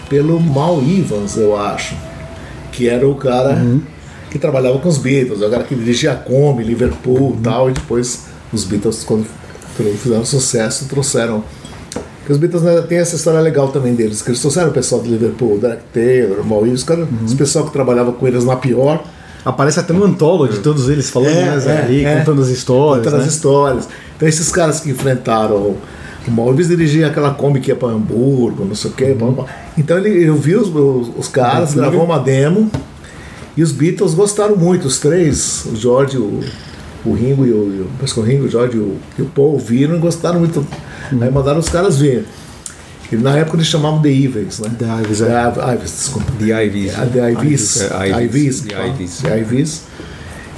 pelo 0.09 0.41
Mal 0.41 0.81
Evans, 0.83 1.37
eu 1.37 1.57
acho. 1.57 1.95
Que 2.73 2.89
era 2.89 3.07
o 3.07 3.15
cara 3.15 3.63
que 4.31 4.39
trabalhava 4.39 4.79
com 4.79 4.89
os 4.89 4.99
Beatles, 4.99 5.41
o 5.43 5.51
cara 5.51 5.65
que 5.65 5.75
dirigia 5.75 6.13
a 6.13 6.17
Kombi, 6.17 6.63
Liverpool 6.65 7.37
e 7.39 7.43
tal, 7.43 7.69
e 7.71 7.73
depois 7.73 8.25
os 8.53 8.65
Beatles, 8.65 9.05
quando 9.05 9.27
fizeram 10.03 10.25
sucesso, 10.25 10.87
trouxeram. 10.87 11.43
Porque 12.19 12.33
os 12.33 12.39
Beatles 12.39 12.63
né, 12.63 12.81
tem 12.83 12.99
essa 12.99 13.17
história 13.17 13.41
legal 13.41 13.69
também 13.69 13.95
deles, 13.95 14.23
que 14.23 14.31
eles 14.31 14.41
trouxeram 14.41 14.69
o 14.71 14.73
pessoal 14.73 15.01
de 15.03 15.09
Liverpool, 15.09 15.55
o 15.55 15.59
Derek 15.59 15.83
Taylor, 15.93 16.41
o 16.41 16.45
Mal 16.45 16.61
Evans, 16.67 16.81
os, 16.81 16.85
cara, 16.85 17.07
os 17.25 17.35
pessoal 17.35 17.65
que 17.67 17.73
trabalhava 17.73 18.13
com 18.13 18.27
eles 18.27 18.45
na 18.45 18.57
pior. 18.57 19.05
Aparece 19.45 19.81
até 19.81 19.93
no 19.93 20.05
Anthology 20.05 20.55
de 20.55 20.61
todos 20.61 20.89
eles 20.89 21.11
falando 21.11 21.31
É, 21.31 21.57
né, 21.57 21.65
é, 21.67 21.83
ali, 21.85 22.05
é. 22.05 22.19
contando 22.19 22.43
as 22.43 22.49
histórias. 22.49 23.05
Contando 23.05 23.21
né? 23.21 23.27
as 23.27 23.33
histórias. 23.33 23.89
Então 24.17 24.29
esses 24.29 24.51
caras 24.51 24.81
que 24.81 24.91
enfrentaram 24.91 25.77
o 26.29 26.31
Malvis 26.31 26.69
dirigia 26.69 27.07
aquela 27.07 27.33
Kombi 27.33 27.61
que 27.61 27.71
ia 27.71 27.77
para 27.77 27.89
Hamburgo, 27.89 28.65
não 28.65 28.75
sei 28.75 28.91
o 28.91 28.95
quê. 28.95 29.17
pá. 29.19 29.47
Então 29.77 29.97
ele, 29.97 30.25
eu 30.25 30.37
vi 30.37 30.55
os, 30.57 30.69
os, 30.69 31.11
os 31.17 31.29
caras, 31.29 31.75
gravou 31.75 32.05
uma 32.05 32.19
demo 32.19 32.71
e 33.57 33.63
os 33.63 33.73
Beatles 33.73 34.15
gostaram 34.15 34.57
muito, 34.57 34.87
os 34.87 34.99
três, 34.99 35.65
o 35.67 35.75
George, 35.75 36.19
o, 36.19 36.41
o 37.05 37.13
Ringo 37.13 37.47
e 37.47 37.51
o, 37.51 37.57
o, 37.57 38.21
o 38.21 38.23
Ringo, 38.23 38.45
o 38.45 38.49
George 38.49 38.77
e 38.77 38.81
o, 38.81 38.97
e 39.19 39.23
o 39.23 39.27
Paul 39.27 39.53
ouviram 39.53 39.97
e 39.97 39.99
gostaram 39.99 40.39
muito. 40.39 40.67
Aí 41.21 41.31
mandaram 41.31 41.59
os 41.59 41.69
caras 41.69 41.99
ver. 41.99 42.27
Na 43.17 43.37
época 43.39 43.57
eles 43.57 43.67
chamavam 43.67 44.03
The 44.03 44.11
Evils, 44.11 44.61
né? 44.61 44.71
The 44.79 44.85
Ivies, 45.03 45.21
é. 45.23 45.27
The 45.51 45.75
Ivies, 45.75 45.91
desculpa. 45.99 46.33
The 46.39 46.65
Ivies. 46.67 46.93
Ah, 46.99 47.07
The 47.07 47.33
Ivies. 47.33 47.81
É. 47.81 47.89
The. 47.89 48.25
Ivies. 48.25 48.61
The 49.23 49.39
Ivies. 49.41 49.83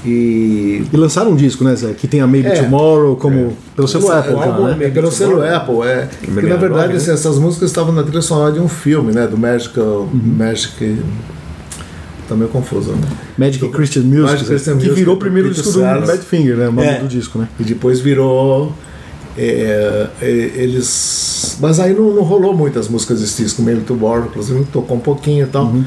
E 0.04 0.82
E 0.92 0.96
lançaram 0.96 1.32
um 1.32 1.36
disco, 1.36 1.62
né, 1.62 1.74
Zé? 1.76 1.92
Que 1.92 2.08
tem 2.08 2.20
a 2.20 2.26
Maybe 2.26 2.48
É. 2.48 2.62
Tomorrow 2.62 3.16
como 3.16 3.56
pelo 3.76 3.86
selo 3.86 4.10
Apple, 4.10 4.32
álbum 4.34 4.64
né? 4.64 4.76
é 4.86 4.88
pelo 4.90 5.10
selo 5.12 5.42
Apple, 5.42 5.82
é. 5.86 6.08
Que 6.20 6.26
na 6.30 6.34
69, 6.40 6.58
verdade 6.58 6.92
né? 6.92 6.96
assim, 6.98 7.10
essas 7.12 7.38
músicas 7.38 7.68
estavam 7.70 7.92
na 7.92 8.02
trilha 8.02 8.22
sonora 8.22 8.52
de 8.52 8.60
um 8.60 8.68
filme, 8.68 9.12
né? 9.12 9.26
Do 9.26 9.36
Magical. 9.36 10.08
Magic. 10.12 10.98
Tá 12.28 12.34
meio 12.34 12.48
confuso, 12.48 12.92
né? 12.92 13.08
Magic 13.36 13.68
Christian 13.70 14.02
Music, 14.04 14.22
Magic 14.22 14.46
Christian 14.46 14.72
que 14.76 14.84
Music, 14.84 14.94
virou 14.94 15.14
o 15.14 15.16
do 15.18 15.20
primeiro 15.20 15.50
disco 15.52 15.70
do. 15.72 15.80
Badfinger, 15.80 16.56
né? 16.56 16.68
O 16.68 16.72
nome 16.72 16.86
É. 16.88 16.98
do 17.00 17.08
disco, 17.08 17.38
né? 17.38 17.48
E 17.58 17.64
depois 17.64 18.00
virou. 18.00 18.72
É, 19.42 20.06
é, 20.20 20.28
eles. 20.28 21.56
Mas 21.60 21.80
aí 21.80 21.94
não, 21.94 22.14
não 22.14 22.22
rolou 22.22 22.54
muitas 22.54 22.88
músicas 22.88 23.20
desse 23.20 23.42
disco, 23.42 23.62
Maybe 23.62 23.80
to 23.82 23.94
Borrow, 23.94 24.26
inclusive 24.26 24.64
tocou 24.64 24.98
um 24.98 25.00
pouquinho 25.00 25.46
e 25.46 25.48
tal. 25.48 25.64
Uhum. 25.64 25.84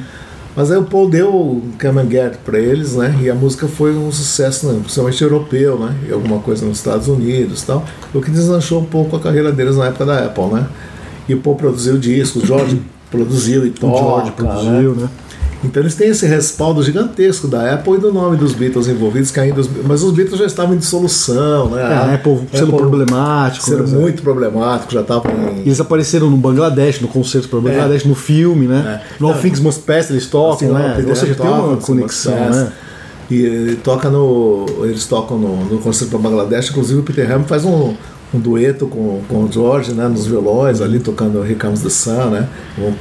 Mas 0.56 0.72
aí 0.72 0.78
o 0.78 0.84
Paul 0.84 1.10
deu 1.10 1.30
o 1.30 1.64
Come 1.80 2.02
and 2.02 2.10
Get 2.10 2.38
pra 2.46 2.60
eles, 2.60 2.96
né? 2.96 3.16
E 3.22 3.30
a 3.30 3.36
música 3.36 3.68
foi 3.68 3.96
um 3.96 4.12
sucesso, 4.12 4.68
né, 4.68 4.80
principalmente 4.80 5.22
europeu, 5.22 5.80
né? 5.80 5.96
E 6.08 6.12
alguma 6.12 6.40
coisa 6.40 6.66
nos 6.66 6.78
Estados 6.78 7.08
Unidos 7.08 7.62
e 7.62 7.66
tal. 7.66 7.86
O 8.14 8.22
que 8.22 8.32
deslanchou 8.32 8.82
um 8.82 8.86
pouco 8.86 9.16
a 9.16 9.20
carreira 9.20 9.52
deles 9.52 9.78
na 9.78 9.88
época 9.88 10.06
da 10.06 10.26
Apple, 10.26 10.46
né? 10.46 10.68
E 11.28 11.34
o 11.34 11.40
Paul 11.40 11.56
produziu 11.56 11.96
o 11.96 12.00
disco, 12.00 12.40
o 12.40 12.46
George 12.46 12.82
produziu 13.10 13.66
e 13.66 13.70
O 13.70 13.74
toca, 13.74 13.98
George 13.98 14.32
produziu, 14.32 14.96
né? 14.96 15.10
Então 15.64 15.82
eles 15.82 15.96
têm 15.96 16.10
esse 16.10 16.26
respaldo 16.26 16.84
gigantesco 16.84 17.48
da 17.48 17.74
Apple 17.74 17.94
e 17.94 17.98
do 17.98 18.12
nome 18.12 18.36
dos 18.38 18.54
Beatles 18.54 18.88
envolvidos, 18.88 19.32
que 19.32 19.40
ainda 19.40 19.62
os, 19.62 19.70
mas 19.86 20.04
os 20.04 20.12
Beatles 20.12 20.40
já 20.40 20.46
estavam 20.46 20.76
em 20.76 20.78
dissolução, 20.78 21.70
né? 21.70 21.82
É, 21.82 21.86
a 21.86 22.14
Apple 22.16 22.42
sendo 22.54 22.74
problemático, 22.74 23.66
sendo 23.66 23.88
né, 23.88 23.98
muito 23.98 24.22
problemático, 24.22 24.94
já 24.94 25.02
estavam 25.02 25.32
em 25.32 25.62
eles 25.62 25.80
apareceram 25.80 26.30
no 26.30 26.38
Bangladesh, 26.38 27.00
no 27.00 27.08
concerto 27.08 27.48
para 27.48 27.60
Bangladesh, 27.60 28.04
no 28.06 28.16
filme, 28.16 28.68
né? 28.68 29.02
É. 29.02 29.14
No 29.20 29.30
All. 29.30 29.36
Things 29.36 29.60
Must 29.60 29.82
Pass 29.82 30.10
eles 30.10 30.28
tocam, 30.28 30.54
Assim, 30.54 30.68
né? 30.68 30.98
não, 31.00 31.10
Ou 31.10 31.16
seja, 31.16 31.36
tem 31.36 31.50
uma 31.50 31.78
conexão, 31.78 32.36
né? 32.36 32.72
E 33.32 33.78
toca 33.84 34.10
no. 34.10 34.66
Eles 34.84 35.06
tocam 35.06 35.38
no, 35.38 35.66
no 35.66 35.80
concerto 35.80 36.12
para 36.12 36.30
Bangladesh, 36.30 36.70
inclusive 36.70 37.00
o 37.00 37.04
Peter 37.04 37.32
Ham 37.32 37.44
faz 37.44 37.64
um, 37.64 37.94
um 38.34 38.40
dueto 38.40 38.86
com, 38.88 39.22
com 39.28 39.46
o 39.46 39.52
George, 39.52 39.94
né? 39.94 40.08
Nos 40.08 40.26
violões 40.26 40.82
ali, 40.82 41.00
tocando 41.00 41.44
Here 41.44 41.56
Comes 41.56 41.82
the 41.82 41.90
Sun, 41.90 42.30
né? 42.32 42.50
Um 42.78 42.92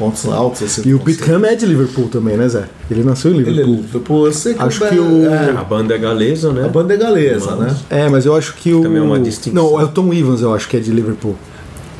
pontos, 0.00 0.24
altos 0.26 0.62
assim. 0.62 0.82
E 0.88 0.94
o 0.94 0.98
do 0.98 1.04
Pete. 1.04 1.30
Ham 1.30 1.44
é 1.46 1.54
de 1.54 1.66
Liverpool 1.66 2.08
também, 2.08 2.36
né, 2.36 2.48
Zé? 2.48 2.64
Ele 2.90 3.04
nasceu 3.04 3.30
em 3.32 3.36
Ele 3.36 3.48
é 3.48 3.50
Liverpool. 3.52 3.74
Liverpool, 3.76 4.26
eu 4.26 4.32
sei 4.32 4.54
que 4.54 4.62
Acho 4.62 4.84
o- 4.84 4.88
que 4.88 4.98
o- 4.98 5.26
é, 5.26 5.50
A 5.50 5.62
banda 5.64 5.94
é 5.94 5.98
galesa, 5.98 6.52
né? 6.52 6.64
a 6.64 6.68
banda 6.68 6.94
é 6.94 6.96
galesa, 6.96 7.54
né? 7.56 7.76
É, 7.90 8.08
mas 8.08 8.24
eu 8.26 8.34
acho 8.34 8.54
que 8.54 8.72
o. 8.72 8.80
Também 8.82 8.98
é 8.98 9.02
uma 9.04 9.18
distinção. 9.20 9.62
Não, 9.72 9.80
é 9.80 9.84
o 9.84 9.88
Tom 9.88 10.12
Evans, 10.12 10.40
eu 10.40 10.52
acho 10.54 10.68
que 10.68 10.76
é 10.76 10.80
de 10.80 10.90
Liverpool. 10.90 11.36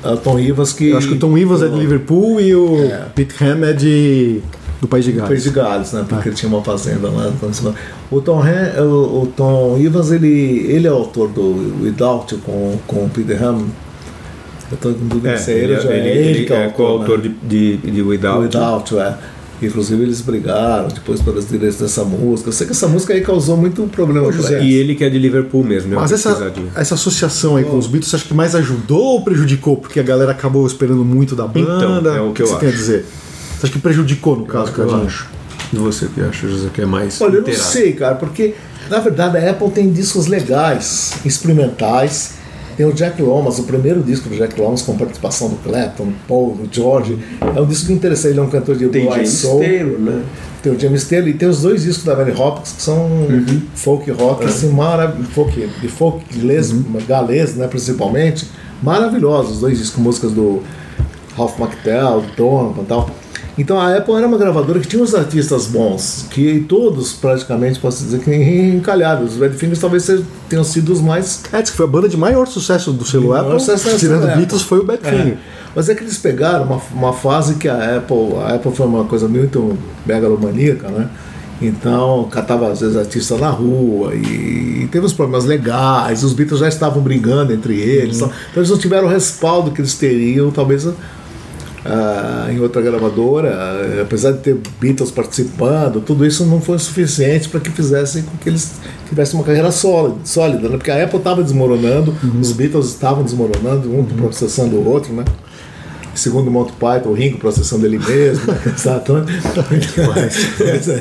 É 0.03 0.09
o 0.11 0.17
Tom 0.17 0.39
Ivas 0.39 0.73
que. 0.73 0.89
Eu 0.89 0.97
acho 0.99 1.09
que 1.09 1.15
o 1.15 1.19
Tom 1.19 1.37
Evans 1.37 1.61
é 1.63 1.69
de 1.69 1.79
Liverpool 1.79 2.41
e 2.41 2.55
o 2.55 2.77
É. 2.85 3.05
Pete 3.15 3.45
Ham 3.45 3.65
é 3.67 3.73
de. 3.75 4.41
do 4.81 4.89
País 4.89 5.05
de 5.05 5.13
País 5.13 5.29
Gales. 5.29 5.43
de 5.45 5.51
Gales, 5.51 5.93
né? 5.93 6.01
Ah. 6.03 6.07
Porque 6.09 6.29
ele 6.31 6.37
tinha 6.37 6.49
uma 6.51 6.63
fazenda 6.65 7.11
lá. 7.11 7.31
O 8.11 8.19
Tom, 8.23 8.41
Han- 8.43 8.83
o, 8.83 9.23
o 9.25 9.33
Tom 9.37 9.77
Evans, 9.79 10.11
ele, 10.11 10.65
ele 10.69 10.87
é 10.87 10.91
o 10.91 10.95
autor 10.95 11.29
do 11.29 11.83
Without 11.83 12.35
com, 12.37 12.79
com 12.87 13.05
o 13.05 13.11
Peter 13.11 13.43
Ham. 13.45 13.59
Eu 14.71 14.77
tô 14.77 14.93
com 14.93 15.07
dúvida 15.07 15.33
É, 15.33 15.37
se 15.37 15.53
é 15.53 15.59
ele, 15.59 15.75
ou 15.75 15.81
já 15.81 15.91
é 15.91 15.99
ele, 15.99 16.09
ele, 16.09 16.29
ele 16.29 16.45
que 16.47 16.53
é 16.53 16.57
o 16.57 16.63
é 16.63 16.69
coautor 16.69 17.19
né? 17.19 17.31
de, 17.43 17.77
de, 17.77 17.91
de 17.91 18.03
Without. 18.03 18.43
Without 18.43 18.95
You, 18.95 19.01
é. 19.01 19.19
Inclusive 19.63 20.03
eles 20.03 20.23
brigaram 20.23 20.89
depois 20.89 21.21
pelos 21.21 21.47
direitos 21.47 21.79
dessa 21.79 22.03
música. 22.03 22.49
Eu 22.49 22.53
sei 22.53 22.67
que 22.67 22.73
essa 22.73 22.89
música 22.89 23.13
aí 23.13 23.21
causou 23.21 23.57
muito 23.57 23.83
problema 23.89 24.29
eles. 24.29 24.49
E 24.49 24.75
ele 24.75 24.95
que 24.95 25.05
é 25.05 25.11
de 25.11 25.19
Liverpool 25.19 25.63
mesmo, 25.63 25.91
né? 25.91 25.97
Mas 25.97 26.13
essa, 26.13 26.53
essa 26.75 26.95
associação 26.95 27.57
aí 27.57 27.65
com 27.65 27.77
os 27.77 27.87
Beatles, 27.87 28.09
você 28.09 28.17
acha 28.17 28.25
que 28.25 28.33
mais 28.33 28.55
ajudou 28.55 29.03
ou 29.03 29.23
prejudicou? 29.23 29.77
Porque 29.77 30.01
a 30.01 30.03
galera 30.03 30.33
acabou 30.33 30.67
esperando 30.67 31.05
muito 31.05 31.37
da 31.37 31.47
banda. 31.47 32.01
Então, 32.01 32.17
é 32.17 32.21
o 32.23 32.33
que 32.33 32.43
eu 32.43 32.47
você 32.47 32.53
acho. 32.53 32.61
tem 32.61 32.69
a 32.71 32.73
dizer? 32.73 33.05
Você 33.59 33.67
acha 33.67 33.73
que 33.73 33.79
prejudicou 33.79 34.37
no 34.37 34.47
caso, 34.47 34.73
que 34.73 34.79
eu 34.79 34.95
acho. 35.05 35.29
E 35.73 35.77
você 35.77 36.07
que 36.07 36.21
acha, 36.23 36.49
José, 36.49 36.69
que 36.73 36.81
é 36.81 36.87
mais 36.87 37.21
Olha, 37.21 37.37
eu 37.37 37.43
não 37.43 37.53
sei, 37.53 37.93
cara, 37.93 38.15
porque 38.15 38.55
na 38.89 38.99
verdade 38.99 39.37
a 39.37 39.51
Apple 39.51 39.71
tem 39.71 39.93
discos 39.93 40.27
legais, 40.27 41.13
experimentais. 41.25 42.40
Tem 42.77 42.87
o 42.87 42.93
Jack 42.93 43.21
Lomas, 43.21 43.59
o 43.59 43.65
primeiro 43.65 44.03
disco 44.03 44.29
do 44.29 44.37
Jack 44.37 44.59
Lomas 44.61 44.83
com 44.83 44.97
participação 44.97 45.49
do 45.49 45.57
Clapton, 45.57 46.13
Paul, 46.27 46.55
do 46.55 46.69
George. 46.75 47.19
É 47.55 47.61
um 47.61 47.67
disco 47.67 47.87
que 47.89 47.93
interessa, 47.93 48.29
ele 48.29 48.39
é 48.39 48.43
um 48.43 48.49
cantor 48.49 48.77
de 48.77 48.89
Tem 48.89 49.05
James 49.11 49.31
soul. 49.31 49.61
Taylor, 49.61 49.99
né? 49.99 50.23
Tem 50.63 50.73
o 50.73 50.79
James 50.79 51.05
Taylor 51.05 51.29
e 51.29 51.35
tem 51.35 51.49
os 51.49 51.63
dois 51.63 51.83
discos 51.83 52.05
da 52.05 52.15
Mary 52.17 52.33
Hopkins 52.33 52.73
que 52.73 52.83
são 52.83 52.97
Uhum. 53.07 53.63
folk 53.75 54.11
rock, 54.11 54.45
assim, 54.45 54.69
maravilhosos, 54.71 55.33
folk, 55.35 55.69
de 55.81 55.89
folk 55.89 56.25
galês, 56.39 56.71
Uhum. 56.71 56.85
galês, 57.09 57.55
né, 57.57 57.67
principalmente. 57.67 58.47
Maravilhosos, 58.83 59.53
os 59.57 59.61
dois 59.61 59.79
discos, 59.79 60.03
músicas 60.03 60.33
do 60.33 60.63
Ralph 61.37 61.59
McTell, 61.59 62.21
do 62.23 62.37
Donovan 62.37 62.83
e 62.83 62.87
tal. 62.87 63.11
Então 63.61 63.79
a 63.79 63.95
Apple 63.97 64.15
era 64.15 64.27
uma 64.27 64.39
gravadora 64.39 64.81
que 64.81 64.89
tinha 64.89 65.03
uns 65.03 65.15
artistas 65.15 65.67
bons, 65.67 66.25
que 66.31 66.65
todos 66.69 67.13
praticamente, 67.13 67.79
posso 67.79 68.03
dizer 68.03 68.21
que 68.21 68.31
encalhados. 68.33 69.33
Os 69.33 69.37
Badfingers 69.39 69.79
talvez 69.79 70.03
sejam- 70.05 70.25
tenham 70.49 70.65
sido 70.65 70.93
os 70.93 71.01
mais 71.01 71.43
É, 71.53 71.61
que 71.63 71.71
foi 71.71 71.85
a 71.85 71.89
banda 71.89 72.09
de 72.09 72.17
maior 72.17 72.47
sucesso 72.47 72.91
do 72.93 73.05
selo 73.05 73.35
Apple, 73.35 73.61
sucesso 73.61 73.91
do 73.91 73.97
tirando 73.99 74.25
Apple. 74.25 74.37
Beatles, 74.39 74.63
foi 74.63 74.79
o 74.79 74.85
Badfinger. 74.85 75.35
É. 75.35 75.37
Mas 75.77 75.89
é 75.89 75.95
que 75.95 76.03
eles 76.03 76.17
pegaram 76.19 76.65
uma, 76.65 76.81
uma 76.93 77.13
fase 77.13 77.55
que 77.57 77.69
a 77.69 77.99
Apple, 77.99 78.35
a 78.45 78.55
Apple 78.55 78.73
foi 78.75 78.87
uma 78.87 79.05
coisa 79.05 79.29
muito 79.29 79.77
megalomaníaca, 80.07 80.89
né? 80.89 81.09
Então, 81.63 82.27
catava 82.31 82.69
às 82.73 82.81
vezes 82.81 82.97
artistas 82.97 83.39
na 83.39 83.51
rua 83.51 84.15
e, 84.15 84.85
e 84.85 84.89
teve 84.91 85.05
uns 85.05 85.13
problemas 85.13 85.45
legais, 85.45 86.25
os 86.25 86.33
Beatles 86.33 86.61
já 86.61 86.69
estavam 86.69 87.03
brigando 87.03 87.53
entre 87.53 87.79
eles. 87.79 88.19
tal. 88.19 88.29
Então 88.51 88.63
eles 88.63 88.71
não 88.71 88.79
tiveram 88.79 89.07
o 89.07 89.11
respaldo 89.11 89.71
que 89.71 89.81
eles 89.83 89.95
teriam, 89.95 90.51
talvez 90.51 90.89
ah, 91.85 92.49
em 92.51 92.61
outra 92.61 92.83
gravadora, 92.83 93.55
ah, 93.55 94.03
apesar 94.03 94.33
de 94.33 94.39
ter 94.39 94.59
Beatles 94.81 95.11
participando, 95.11 96.01
tudo 96.01 96.27
isso 96.27 96.45
não 96.45 96.61
foi 96.61 96.79
suficiente 96.79 97.49
para 97.49 97.61
que 97.61 97.71
fizessem 97.71 98.23
com 98.23 98.37
que 98.37 98.49
eles 98.49 98.73
tivessem 99.09 99.39
uma 99.39 99.45
carreira 99.45 99.71
sólida, 99.71 100.19
sólida 100.25 100.69
né? 100.69 100.77
porque 100.77 100.91
a 100.91 101.03
Apple 101.03 101.19
estava 101.19 101.43
desmoronando, 101.43 102.15
os 102.41 102.53
Beatles 102.53 102.87
estavam 102.87 103.25
desmoronando, 103.25 103.91
um 103.95 104.05
processando 104.05 104.77
o 104.77 104.89
outro, 104.89 105.13
né? 105.13 105.25
Segundo 106.13 106.49
o 106.49 106.51
Monty 106.51 106.73
Python, 106.73 107.11
o 107.11 107.13
Ringo 107.15 107.39
processando 107.39 107.87
ele 107.87 107.99
mesmo, 107.99 108.53
né? 108.53 108.61
Exato, 108.77 109.15
né? 109.15 109.25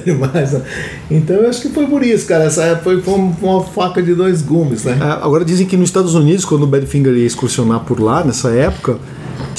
Demais, 0.05 0.53
né? 0.53 0.61
Então 1.09 1.35
eu 1.37 1.49
acho 1.49 1.61
que 1.61 1.69
foi 1.69 1.87
por 1.87 2.03
isso, 2.03 2.27
cara. 2.27 2.45
Essa 2.45 2.77
foi 2.77 3.01
foi 3.01 3.15
uma 3.15 3.63
faca 3.63 4.01
de 4.03 4.13
dois 4.13 4.41
gumes, 4.43 4.85
né? 4.85 4.97
É, 5.01 5.25
agora 5.25 5.43
dizem 5.43 5.65
que 5.65 5.75
nos 5.75 5.89
Estados 5.89 6.13
Unidos, 6.13 6.45
quando 6.45 6.63
o 6.63 6.67
Badfinger 6.67 7.13
ia 7.13 7.25
excursionar 7.25 7.81
por 7.81 7.99
lá, 7.99 8.23
nessa 8.23 8.51
época, 8.51 8.97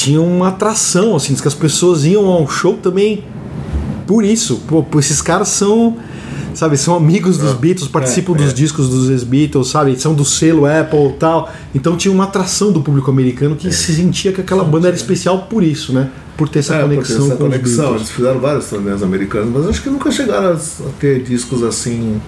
tinha 0.00 0.20
uma 0.20 0.48
atração, 0.48 1.14
assim, 1.14 1.34
que 1.34 1.46
as 1.48 1.54
pessoas 1.54 2.04
iam 2.04 2.26
ao 2.26 2.48
show 2.48 2.74
também 2.74 3.22
por 4.06 4.24
isso. 4.24 4.62
Pô, 4.66 4.84
esses 4.98 5.20
caras 5.22 5.48
são, 5.48 5.96
sabe, 6.54 6.76
são 6.76 6.96
amigos 6.96 7.36
dos 7.38 7.52
Beatles, 7.52 7.88
participam 7.88 8.32
dos 8.32 8.52
discos 8.54 8.88
dos 8.88 9.08
ex-Beatles, 9.10 9.68
sabe, 9.68 9.98
são 10.00 10.14
do 10.14 10.24
selo 10.24 10.66
Apple 10.66 11.08
e 11.08 11.12
tal. 11.12 11.52
Então 11.74 11.96
tinha 11.96 12.12
uma 12.12 12.24
atração 12.24 12.72
do 12.72 12.80
público 12.80 13.10
americano 13.10 13.54
que 13.56 13.70
se 13.72 13.94
sentia 13.94 14.32
que 14.32 14.40
aquela 14.40 14.64
banda 14.64 14.88
era 14.88 14.96
especial 14.96 15.46
por 15.50 15.62
isso, 15.62 15.92
né? 15.92 16.08
Por 16.36 16.48
ter 16.48 16.60
essa 16.60 16.74
É, 16.76 16.82
conexão 16.82 17.26
essa 17.26 17.36
com 17.36 17.44
os 17.44 17.50
conexão, 17.50 17.76
Beatles. 17.84 18.00
eles 18.00 18.10
fizeram 18.10 18.40
vários 18.40 18.66
torneios 18.70 19.02
americanos, 19.02 19.50
mas 19.52 19.68
acho 19.68 19.82
que 19.82 19.90
nunca 19.90 20.10
chegaram 20.10 20.52
a 20.54 20.58
ter 20.98 21.22
discos 21.22 21.62
assim 21.62 22.20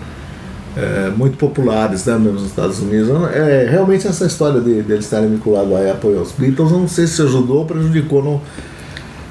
é, 0.77 1.11
muito 1.17 1.37
populares, 1.37 2.07
né, 2.07 2.15
mesmo 2.17 2.35
nos 2.41 2.47
Estados 2.47 2.79
Unidos. 2.79 3.09
Eu 3.09 3.19
não- 3.21 3.29
É, 3.29 3.67
realmente 3.69 4.07
essa 4.07 4.25
história 4.27 4.61
de, 4.61 4.83
deles 4.83 5.05
estarem 5.05 5.29
vinculados 5.29 5.73
à 5.75 5.91
Apple 5.93 6.13
e 6.13 6.17
aos 6.19 6.33
Beatles, 6.33 6.71
não 6.73 6.89
sei 6.89 7.07
se 7.07 7.21
ajudou 7.23 7.59
ou 7.59 7.65
prejudicou 7.67 8.23
no, 8.23 8.41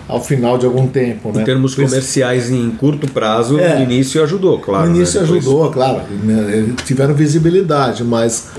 ao 0.07 0.21
final 0.24 0.57
de 0.57 0.65
algum 0.65 0.88
tempo, 0.88 1.31
né? 1.33 1.41
Em 1.41 1.45
termos 1.45 1.74
comerciais, 1.74 2.51
em 2.51 2.69
curto 2.71 3.10
prazo, 3.12 3.60
É. 3.60 3.77
no 3.77 3.83
início 3.83 4.21
ajudou, 4.24 4.60
claro. 4.60 4.89
no 4.89 4.95
início 4.95 5.19
né? 5.21 5.25
Depois- 5.27 5.45
ajudou, 5.48 5.71
claro, 5.71 6.01
né, 6.24 6.74
tiveram 6.86 7.13
visibilidade, 7.13 8.03
mas 8.03 8.50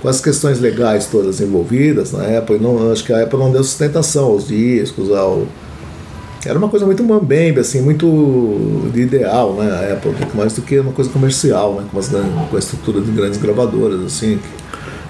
com 0.00 0.08
as 0.08 0.20
questões 0.20 0.60
legais 0.60 1.06
todas 1.06 1.40
envolvidas 1.40 2.12
na 2.12 2.38
Apple, 2.38 2.58
não, 2.58 2.90
acho 2.90 3.04
que 3.04 3.12
a 3.12 3.22
Apple 3.22 3.38
não 3.38 3.50
deu 3.52 3.62
sustentação 3.62 4.24
aos 4.26 4.46
discos, 4.48 5.10
ao. 5.10 5.46
Era 6.44 6.58
uma 6.58 6.68
coisa 6.68 6.86
muito 6.86 7.04
mambembe, 7.04 7.60
assim, 7.60 7.82
muito 7.82 8.90
de 8.92 9.02
ideal, 9.02 9.54
né? 9.54 9.70
A 9.70 9.92
Apple, 9.94 10.12
mais 10.34 10.54
do 10.54 10.62
que 10.62 10.78
uma 10.78 10.92
coisa 10.92 11.10
comercial, 11.10 11.74
né? 11.74 11.84
Com, 11.90 11.98
as, 11.98 12.08
com 12.08 12.56
a 12.56 12.58
estrutura 12.58 13.00
de 13.00 13.10
grandes 13.10 13.38
gravadoras, 13.38 14.00
assim. 14.00 14.38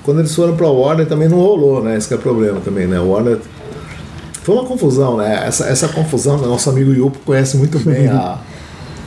Quando 0.03 0.21
eles 0.21 0.35
foram 0.35 0.57
para 0.57 0.67
a 0.67 0.71
Warner 0.71 1.07
também 1.07 1.29
não 1.29 1.39
rolou, 1.39 1.83
né? 1.83 1.97
Esse 1.97 2.09
que 2.09 2.15
é 2.15 2.17
o 2.17 2.21
problema 2.21 2.61
também, 2.61 2.87
né? 2.87 2.97
A 2.97 3.03
Warner 3.03 3.39
foi 4.43 4.55
uma 4.55 4.65
confusão, 4.65 5.19
né? 5.19 5.45
Essa, 5.47 5.67
essa 5.67 5.89
confusão, 5.89 6.37
nosso 6.39 6.69
amigo 6.69 6.93
Yupo 6.93 7.19
conhece 7.25 7.57
muito 7.57 7.79
bem 7.79 8.09
a, 8.09 8.39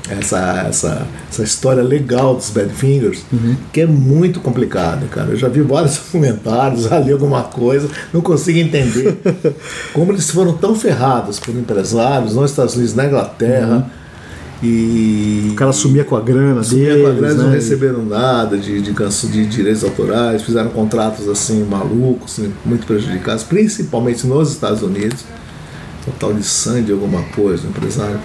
essa, 0.10 0.66
essa, 0.68 1.08
essa 1.32 1.44
história 1.44 1.82
legal 1.82 2.36
dos 2.36 2.50
Badfingers, 2.50 3.24
que 3.72 3.82
é 3.82 3.86
muito 3.86 4.42
complicada, 4.42 5.06
cara. 5.08 5.30
Eu 5.30 5.38
já 5.38 5.48
vi 5.48 5.62
vários 5.62 5.98
documentários, 6.12 6.84
já 6.84 7.00
li 7.00 7.12
alguma 7.12 7.44
coisa, 7.44 7.88
não 8.12 8.22
consigo 8.22 8.60
entender 8.60 9.18
como 9.94 10.12
eles 10.12 10.30
foram 10.30 10.54
tão 10.54 10.76
ferrados 10.76 11.40
por 11.40 11.56
empresários 11.56 12.36
nos 12.36 12.52
Estados 12.52 12.76
Unidos, 12.76 12.96
na 12.96 13.06
Inglaterra. 13.06 13.90
E 14.62 15.50
O 15.52 15.56
cara 15.56 15.74
sumia 15.74 16.06
com 16.06 16.16
a 16.16 16.22
grana 16.22 16.64
Sumia 16.64 16.94
deles, 16.94 17.02
com 17.04 17.10
a 17.10 17.14
grana, 17.14 17.34
né? 17.34 17.44
não 17.44 17.52
receberam 17.52 18.06
nada 18.06 18.58
de, 18.58 18.82
de, 18.82 18.94
de 18.94 19.46
direitos 19.46 19.84
autorais, 19.84 20.42
fizeram 20.42 20.70
contratos 20.70 21.28
assim 21.28 21.66
malucos, 21.66 22.40
assim, 22.40 22.54
muito 22.64 22.88
prejudicados, 22.88 23.44
principalmente 23.44 24.26
nos 24.26 24.52
Estados 24.52 24.82
Unidos. 24.82 25.26
O 26.08 26.12
tal 26.12 26.34
de 26.34 26.44
Sandy 26.44 26.92
alguma 26.92 27.24
coisa, 27.24 27.68
empresário. 27.68 28.20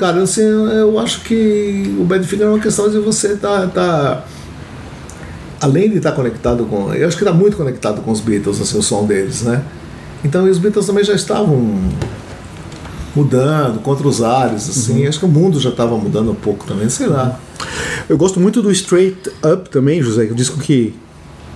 Cara, 0.00 0.22
assim, 0.22 0.40
eu 0.40 0.98
acho 0.98 1.20
que 1.24 1.94
o 2.00 2.04
Badfinger 2.04 2.46
é 2.46 2.48
uma 2.48 2.58
questão 2.58 2.88
de 2.90 2.98
você 2.98 3.36
tá, 3.36 3.66
tá 3.66 4.24
além 5.60 5.90
de 5.90 5.98
estar 5.98 6.12
conectado 6.12 6.64
com, 6.64 6.94
eu 6.94 7.06
acho 7.06 7.18
que 7.18 7.22
está 7.22 7.34
muito 7.34 7.54
conectado 7.54 8.00
com 8.00 8.10
os 8.10 8.18
Beatles, 8.18 8.62
assim, 8.62 8.78
o 8.78 8.82
som 8.82 9.04
deles, 9.04 9.42
né? 9.42 9.62
Então, 10.24 10.46
e 10.46 10.50
os 10.50 10.56
Beatles 10.56 10.86
também 10.86 11.04
já 11.04 11.12
estavam 11.12 11.78
mudando 13.14 13.78
contra 13.82 14.08
os 14.08 14.22
ares, 14.22 14.70
assim. 14.70 15.06
Acho 15.06 15.18
que 15.18 15.26
o 15.26 15.28
mundo 15.28 15.60
já 15.60 15.68
estava 15.68 15.94
mudando 15.98 16.30
um 16.30 16.34
pouco 16.34 16.64
também, 16.66 16.88
sei 16.88 17.06
lá. 17.06 17.38
Eu 18.08 18.16
gosto 18.16 18.40
muito 18.40 18.62
do 18.62 18.70
Straight 18.70 19.30
Up 19.44 19.68
também, 19.68 20.02
José, 20.02 20.24
que 20.24 20.30
é 20.30 20.32
um 20.32 20.34
disco 20.34 20.58
que 20.60 20.94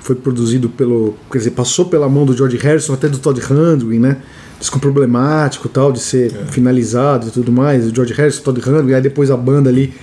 foi 0.05 0.15
produzido 0.15 0.69
pelo. 0.69 1.15
Quer 1.33 1.39
dizer, 1.39 1.51
passou 1.53 1.87
pela 1.87 2.07
mão 2.11 2.27
do 2.27 2.37
George 2.37 2.59
Harrison, 2.59 2.93
até 2.93 3.09
do 3.09 3.19
Todd 3.19 3.41
Rundgren, 3.41 3.99
né? 3.99 4.19
Disco 4.61 4.79
problemático 4.79 5.67
tal, 5.67 5.91
de 5.91 5.99
ser 5.99 6.31
finalizado 6.51 7.29
e 7.29 7.31
tudo 7.31 7.51
mais. 7.51 7.87
O 7.87 7.95
George 7.95 8.13
Harrison, 8.13 8.43
Todd 8.43 8.61
Rundgren, 8.61 8.97
aí 8.97 9.03
depois 9.03 9.31
a 9.31 9.37
banda 9.37 9.71
ali 9.71 9.95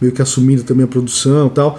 meio 0.00 0.12
que 0.12 0.20
assumindo 0.22 0.62
também 0.62 0.84
a 0.84 0.88
produção 0.88 1.46
e 1.46 1.50
tal. 1.50 1.78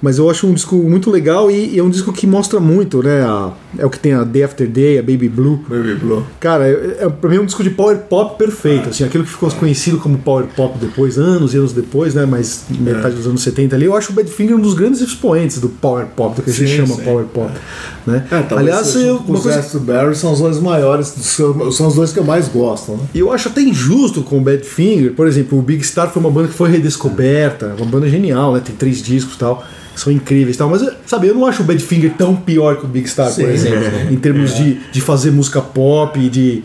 Mas 0.00 0.18
eu 0.18 0.28
acho 0.30 0.46
um 0.46 0.54
disco 0.54 0.76
muito 0.76 1.10
legal 1.10 1.50
e, 1.50 1.74
e 1.74 1.78
é 1.78 1.82
um 1.82 1.90
disco 1.90 2.12
que 2.12 2.26
mostra 2.26 2.58
muito, 2.60 3.02
né? 3.02 3.22
a- 3.22 3.52
é 3.78 3.84
o 3.84 3.90
que 3.90 3.98
tem 3.98 4.14
a 4.14 4.24
Day 4.24 4.42
After 4.42 4.66
Day, 4.68 4.98
a 4.98 5.02
Baby 5.02 5.28
Blue. 5.28 5.60
Baby 5.68 5.94
Blue. 5.94 6.24
Cara, 6.40 6.66
é, 6.66 6.98
é, 7.00 7.08
pra 7.08 7.28
mim 7.28 7.36
é 7.36 7.40
um 7.40 7.44
disco 7.44 7.62
de 7.62 7.70
power 7.70 7.98
pop 7.98 8.38
perfeito, 8.38 8.88
assim, 8.88 9.04
aquilo 9.04 9.24
que 9.24 9.30
ficou 9.30 9.50
conhecido 9.50 9.98
como 9.98 10.16
power 10.18 10.46
pop 10.56 10.78
depois, 10.78 11.18
anos 11.18 11.52
e 11.52 11.58
anos 11.58 11.72
depois, 11.72 12.14
né, 12.14 12.24
mas 12.24 12.64
metade 12.70 13.14
dos 13.14 13.26
anos 13.26 13.42
70 13.42 13.76
ali, 13.76 13.84
eu 13.84 13.94
acho 13.96 14.12
o 14.12 14.14
Badfinger 14.14 14.56
um 14.56 14.60
dos 14.60 14.72
grandes 14.74 15.00
expoentes 15.00 15.58
do 15.60 15.68
power 15.68 16.06
pop, 16.16 16.34
do 16.36 16.42
que 16.42 16.50
a 16.50 16.52
gente 16.52 16.70
Sim, 16.70 16.76
chama 16.76 16.94
sim. 16.94 17.02
power 17.04 17.24
pop, 17.26 17.50
né? 18.06 18.26
É, 18.30 18.54
Aliás, 18.54 18.94
eu, 18.96 19.16
uma 19.16 19.36
os 19.36 19.42
coisa, 19.42 19.58
Astro 19.58 19.80
Barry 19.80 20.14
são 20.14 20.32
os 20.32 20.38
dois 20.40 20.58
maiores, 20.60 21.08
são 21.08 21.88
os 21.88 21.94
dois 21.94 22.12
que 22.12 22.18
eu 22.18 22.24
mais 22.24 22.48
gosto, 22.48 22.92
né? 22.92 23.00
e 23.14 23.18
eu 23.18 23.30
acho 23.32 23.48
até 23.48 23.60
injusto 23.60 24.22
com 24.22 24.38
o 24.38 24.40
Badfinger, 24.40 25.12
por 25.12 25.26
exemplo, 25.26 25.58
o 25.58 25.62
Big 25.62 25.84
Star 25.84 26.10
foi 26.10 26.20
uma 26.22 26.30
banda 26.30 26.48
que 26.48 26.54
foi 26.54 26.70
redescoberta, 26.70 27.57
uma 27.66 27.86
banda 27.86 28.08
genial, 28.08 28.54
né, 28.54 28.62
tem 28.64 28.74
três 28.74 29.02
discos 29.02 29.34
e 29.34 29.38
tal, 29.38 29.64
são 29.94 30.12
incríveis 30.12 30.56
e 30.56 30.58
tal, 30.58 30.68
mas, 30.70 30.82
sabe, 31.06 31.28
eu 31.28 31.34
não 31.34 31.46
acho 31.46 31.62
o 31.62 31.66
Badfinger 31.66 32.14
tão 32.16 32.34
pior 32.36 32.76
que 32.76 32.84
o 32.84 32.88
Big 32.88 33.08
Star, 33.08 33.30
Sim, 33.30 33.42
por 33.42 33.50
exemplo, 33.50 33.90
sim. 33.90 34.14
em 34.14 34.16
termos 34.16 34.54
de, 34.54 34.74
de 34.92 35.00
fazer 35.00 35.30
música 35.30 35.60
pop, 35.60 36.18
de 36.28 36.62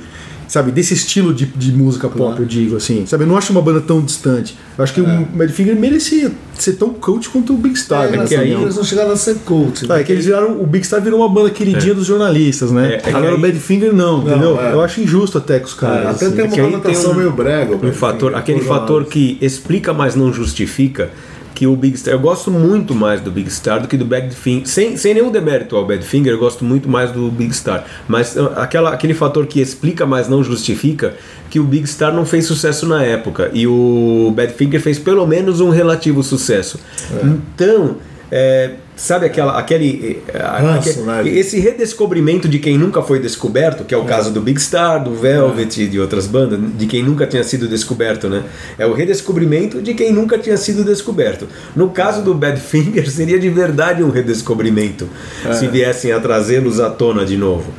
sabe, 0.54 0.72
desse 0.72 0.94
estilo 0.94 1.34
de, 1.34 1.48
de 1.48 1.72
música 1.72 2.08
pop, 2.08 2.40
eu 2.40 2.46
digo 2.46 2.76
assim. 2.78 3.08
Sabe, 3.08 3.24
eu 3.24 3.28
não 3.28 3.36
acho 3.36 3.52
uma 3.52 3.62
banda 3.62 3.82
tão 3.82 4.00
distante. 4.02 4.56
Eu 4.78 4.84
acho 4.84 4.94
que 4.94 5.02
o 5.02 5.06
Badfinger 5.34 5.76
merecia 5.76 6.32
ser 6.54 6.74
tão 6.74 6.90
cult 6.94 7.28
quanto 7.30 7.54
o 7.54 7.58
Big 7.58 7.76
Star, 7.76 8.06
É, 8.06 8.12
né? 8.12 8.18
mas 8.18 8.30
que 8.30 8.36
aí- 8.36 8.52
eles 8.54 8.76
não 8.76 8.84
chegaram 8.84 9.12
a 9.12 9.18
ser 9.18 9.38
cult. 9.46 9.86
Ah, 9.90 9.96
né? 9.96 10.02
é 10.02 10.04
que 10.04 10.12
eles 10.12 10.26
viraram. 10.26 10.62
O 10.62 10.68
Big 10.68 10.86
Star 10.86 11.02
virou 11.02 11.22
uma 11.22 11.30
banda 11.30 11.50
queridinha 11.50 11.96
dos 11.96 12.06
jornalistas, 12.06 12.70
né? 12.72 13.00
É, 13.04 13.10
é 13.10 13.10
Agora 13.10 13.30
aí- 13.32 13.34
o 13.34 13.42
Badfinger 13.42 13.92
não, 13.94 14.22
entendeu? 14.22 14.62
é. 14.62 14.74
Eu 14.74 14.82
acho 14.82 15.02
injusto 15.02 15.40
até 15.40 15.58
com 15.60 15.66
os 15.66 15.74
caras. 15.74 16.06
É, 16.06 16.10
até 16.12 16.26
assim. 16.28 16.36
tem 16.36 16.46
uma 16.46 16.56
conotação 16.70 17.02
tem 17.04 17.12
um- 17.14 17.16
meio 17.18 17.32
brega. 17.32 17.76
Um 17.76 17.92
fator, 17.92 18.36
aquele 18.36 18.62
fator 18.62 19.06
que 19.06 19.40
explica, 19.42 19.92
mas 19.92 20.14
não 20.16 20.32
justifica, 20.32 21.10
que 21.54 21.68
o 21.68 21.76
Big 21.76 21.98
Star. 21.98 22.14
Eu 22.14 22.20
gosto 22.20 22.52
muito 22.52 22.96
mais 22.96 23.22
do 23.22 23.32
Big 23.32 23.50
Star 23.50 23.82
do 23.82 23.88
que 23.88 23.98
do 23.98 24.06
Badfinger. 24.06 24.68
Sem, 24.68 24.98
sem 24.98 25.14
nenhum 25.14 25.32
demérito 25.32 25.76
ao 25.76 25.86
Badfinger, 25.86 26.34
eu 26.34 26.40
gosto 26.40 26.66
muito 26.66 26.90
mais 26.90 27.12
do 27.12 27.30
Big 27.30 27.54
Star. 27.54 27.86
Mas 28.08 28.36
uh, 28.36 28.52
aquela, 28.56 28.92
aquele 28.92 29.14
fator 29.14 29.46
que 29.46 29.62
explica, 29.62 30.06
mas 30.06 30.28
não 30.28 30.44
justifica, 30.44 31.16
que 31.50 31.60
o 31.60 31.64
Big 31.64 31.88
Star 31.88 32.14
não 32.14 32.26
fez 32.26 32.46
sucesso 32.46 32.88
na 32.88 33.04
época. 33.04 33.52
E 33.54 33.68
o 33.68 34.34
Badfinger 34.36 34.82
fez 34.82 35.00
pelo 35.00 35.26
menos 35.26 35.62
um 35.62 35.70
relativo 35.70 36.24
sucesso. 36.24 36.80
Então. 37.24 37.98
É, 38.36 38.72
sabe 38.96 39.28
aquela, 39.28 39.60
aquele, 39.60 40.24
é, 40.28 40.40
Ranço, 40.40 40.90
aquele- 40.90 41.06
né? 41.06 41.38
esse 41.40 41.60
redescobrimento 41.60 42.48
de 42.50 42.58
quem 42.58 42.80
nunca 42.80 43.04
foi 43.04 43.20
descoberto, 43.20 43.84
que 43.84 43.94
é 43.94 43.98
o 43.98 44.06
caso 44.06 44.32
do 44.32 44.42
Big 44.42 44.60
Star, 44.60 45.04
do 45.04 45.14
Velvet 45.14 45.84
e 45.84 45.88
de 45.88 46.00
outras 46.00 46.26
bandas, 46.26 46.60
de 46.76 46.88
quem 46.88 47.04
nunca 47.04 47.28
tinha 47.28 47.44
sido 47.44 47.68
descoberto, 47.68 48.28
né? 48.28 48.42
É 48.80 48.88
o 48.88 48.94
redescobrimento 48.94 49.80
de 49.84 49.94
quem 49.94 50.12
nunca 50.12 50.36
tinha 50.40 50.58
sido 50.58 50.84
descoberto. 50.84 51.48
No 51.76 51.92
caso 51.92 52.24
do 52.24 52.34
Badfinger, 52.34 53.06
seria 53.12 53.38
de 53.38 53.50
verdade 53.52 54.02
um 54.04 54.10
redescobrimento 54.10 55.08
se 55.54 55.68
viessem 55.68 56.12
a 56.12 56.20
trazê-los 56.20 56.80
à 56.80 56.90
tona 56.90 57.24
de 57.24 57.38
novo. 57.38 57.72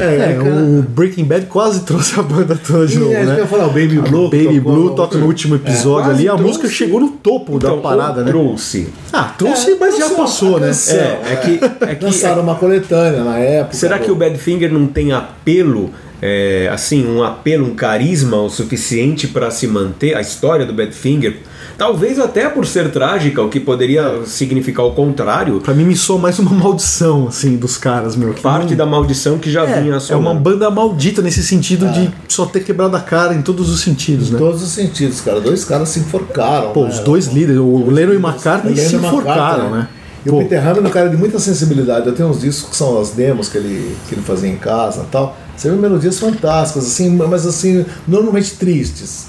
É, 0.00 0.32
É, 0.32 0.38
o 0.40 0.82
Breaking 0.82 1.24
Bad 1.24 1.46
quase 1.46 1.80
trouxe 1.84 2.18
a 2.18 2.22
banda 2.22 2.58
toda 2.66 2.86
de 2.86 2.96
E 2.96 2.98
novo, 2.98 3.12
é 3.12 3.24
né? 3.24 3.34
eu 3.34 3.38
ia 3.40 3.46
falar, 3.46 3.64
o 3.66 3.70
Baby 3.70 3.98
A 3.98 4.02
Blue 4.02 4.30
Baby 4.30 4.60
Blue 4.60 4.90
toca 4.94 5.18
no 5.18 5.26
último 5.26 5.56
episódio 5.56 6.04
quase 6.06 6.20
ali, 6.20 6.28
a 6.28 6.32
trouxe- 6.32 6.44
música 6.46 6.68
chegou 6.68 7.00
no 7.00 7.08
topo 7.10 7.58
da 7.58 7.68
Então, 7.68 7.80
parada, 7.80 8.20
ou 8.20 8.24
né? 8.24 8.30
trouxe. 8.30 8.88
Ah, 9.12 9.32
trouxe, 9.36 9.72
É, 9.72 9.76
mas 9.78 9.96
já 9.98 10.10
passou, 10.10 10.56
uma 10.56 10.60
né? 10.60 10.70
É, 10.88 11.32
é 11.32 11.36
que- 11.36 11.60
é 11.84 11.94
que- 11.94 12.04
lançaram 12.04 12.42
uma 12.42 12.54
coletânea 12.54 13.22
na 13.24 13.38
época. 13.38 13.76
Será 13.76 13.98
que 13.98 14.10
o 14.10 14.14
Badfinger 14.14 14.72
não 14.72 14.86
tem 14.86 15.12
apelo, 15.12 15.90
é, 16.22 16.68
assim, 16.72 17.06
um 17.06 17.22
apelo, 17.22 17.66
um 17.66 17.74
carisma 17.74 18.36
o 18.36 18.48
suficiente 18.50 19.26
para 19.28 19.50
se 19.50 19.66
manter 19.66 20.14
a 20.16 20.20
história 20.20 20.66
do 20.66 20.72
Badfinger? 20.72 21.38
Talvez 21.78 22.18
até 22.18 22.46
por 22.48 22.66
ser 22.66 22.90
trágica, 22.90 23.40
o 23.42 23.48
que 23.48 23.58
poderia 23.58 24.20
significar 24.26 24.84
o 24.84 24.90
contrário, 24.92 25.60
Pra 25.60 25.72
mim 25.72 25.84
me 25.84 25.96
soa 25.96 26.18
mais 26.18 26.38
uma 26.38 26.50
maldição, 26.52 27.28
assim, 27.28 27.56
dos 27.56 27.78
caras, 27.78 28.14
meu. 28.16 28.34
parte 28.34 28.70
não- 28.70 28.76
da 28.76 28.84
maldição 28.86 29.38
que 29.38 29.50
já 29.50 29.64
vinha 29.64 29.96
É, 29.96 30.12
é 30.12 30.16
uma 30.16 30.34
banda 30.34 30.70
maldita 30.70 31.22
nesse 31.22 31.42
sentido 31.42 31.88
de 31.90 32.10
só 32.28 32.44
ter 32.44 32.64
quebrado 32.64 32.94
a 32.96 33.00
cara 33.00 33.32
em 33.34 33.40
todos 33.40 33.70
os 33.70 33.80
sentidos, 33.80 34.28
Em 34.28 34.32
né? 34.32 34.38
todos 34.38 34.62
os 34.62 34.68
sentidos, 34.70 35.22
cara. 35.22 35.40
Dois 35.40 35.64
caras 35.64 35.88
se 35.88 36.00
enforcaram. 36.00 36.72
Pô, 36.72 36.82
né? 36.84 36.90
os 36.90 36.98
dois 37.00 37.28
líderes, 37.28 37.56
o 37.60 37.88
Lennon 37.90 38.12
e 38.12 38.16
o 38.18 38.20
McCartney 38.20 38.76
se 38.76 38.94
e 38.94 38.98
enforcaram, 38.98 39.70
né? 39.70 39.88
E 40.24 40.28
o 40.28 40.32
Pô, 40.32 40.38
Peter 40.40 40.60
Hammond 40.62 40.84
é 40.84 40.88
um 40.88 40.92
cara 40.92 41.08
de 41.08 41.16
muita 41.16 41.38
sensibilidade. 41.38 42.06
Eu 42.06 42.14
tenho 42.14 42.28
uns 42.28 42.42
discos 42.42 42.68
que 42.70 42.76
são 42.76 43.00
as 43.00 43.10
demos 43.12 43.48
que 43.48 43.56
ele, 43.56 43.96
que 44.06 44.14
ele 44.14 44.22
fazia 44.22 44.50
em 44.50 44.56
casa 44.56 45.00
e 45.08 45.10
tal. 45.10 45.34
Você 45.60 45.68
vê 45.70 45.76
melodias 45.76 46.18
fantásticas, 46.18 46.86
assim, 46.86 47.10
mas 47.10 47.46
assim, 47.46 47.84
normalmente 48.08 48.54
tristes. 48.54 49.26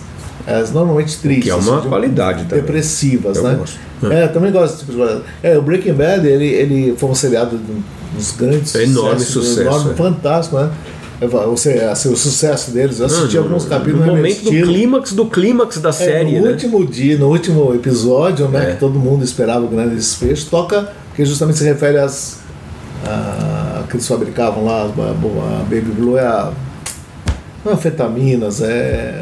É, 0.48 0.64
normalmente 0.74 1.18
tristes. 1.18 1.44
que 1.44 1.50
é 1.50 1.56
uma 1.56 1.74
assim, 1.74 1.82
de- 1.84 1.88
qualidade 1.90 2.46
também. 2.46 2.62
Depressivas, 2.64 3.36
Eu 3.38 3.44
né? 3.44 3.56
gosto. 3.56 3.78
É, 4.12 4.24
eu 4.24 4.32
também 4.34 4.52
gosto 4.52 4.72
desse 4.74 4.80
tipo 4.86 4.92
de 4.94 4.98
coisa. 4.98 5.24
É, 5.44 5.58
o 5.58 5.62
Breaking 5.62 5.94
Bad, 5.94 6.26
ele, 6.26 6.46
ele 6.48 6.96
foi 6.98 7.10
um 7.10 7.14
seriado 7.16 7.58
de- 7.58 7.84
dos 8.18 8.32
grandes 8.32 8.74
Enorme 8.76 9.20
sucessos, 9.20 9.46
sucesso, 9.50 9.62
enorme, 9.62 9.92
é. 9.92 9.94
fantástico, 9.96 10.58
né? 10.58 10.72
Ou 11.46 11.56
seja, 11.58 11.92
assim, 11.92 12.10
o 12.12 12.16
sucesso 12.18 12.72
deles, 12.72 13.00
eu 13.00 13.06
assisti 13.06 13.36
Não, 13.36 13.44
alguns 13.44 13.66
capítulos 13.66 14.00
No 14.08 14.16
momento 14.16 14.38
do 14.42 14.44
estilo. 14.46 14.68
clímax 14.74 15.12
do 15.14 15.26
clímax 15.28 15.78
da 15.78 15.90
É, 15.90 15.92
série, 15.92 16.40
no 16.40 16.46
né? 16.46 16.52
último 16.52 16.84
dia, 16.88 17.18
no 17.18 17.28
último 17.28 17.76
episódio, 17.76 18.48
né, 18.48 18.70
É. 18.70 18.74
que 18.74 18.80
todo 18.80 18.98
mundo 18.98 19.24
esperava 19.24 19.64
o 19.64 19.68
grande 19.68 19.96
desfecho, 19.96 20.48
toca, 20.50 20.92
que 21.16 21.24
justamente 21.26 21.60
se 21.60 21.64
refere 21.66 22.00
às 22.00 22.38
a, 23.06 23.51
que 23.92 23.98
eles 23.98 24.08
fabricavam 24.08 24.66
lá, 24.66 24.84
a, 24.84 25.64
Baby 25.64 25.82
Blue 25.96 26.18
é 26.18 26.26
a 26.26 26.52
não 27.64 27.72
é 27.74 27.76
anfetaminas, 27.76 28.62
é 28.62 29.14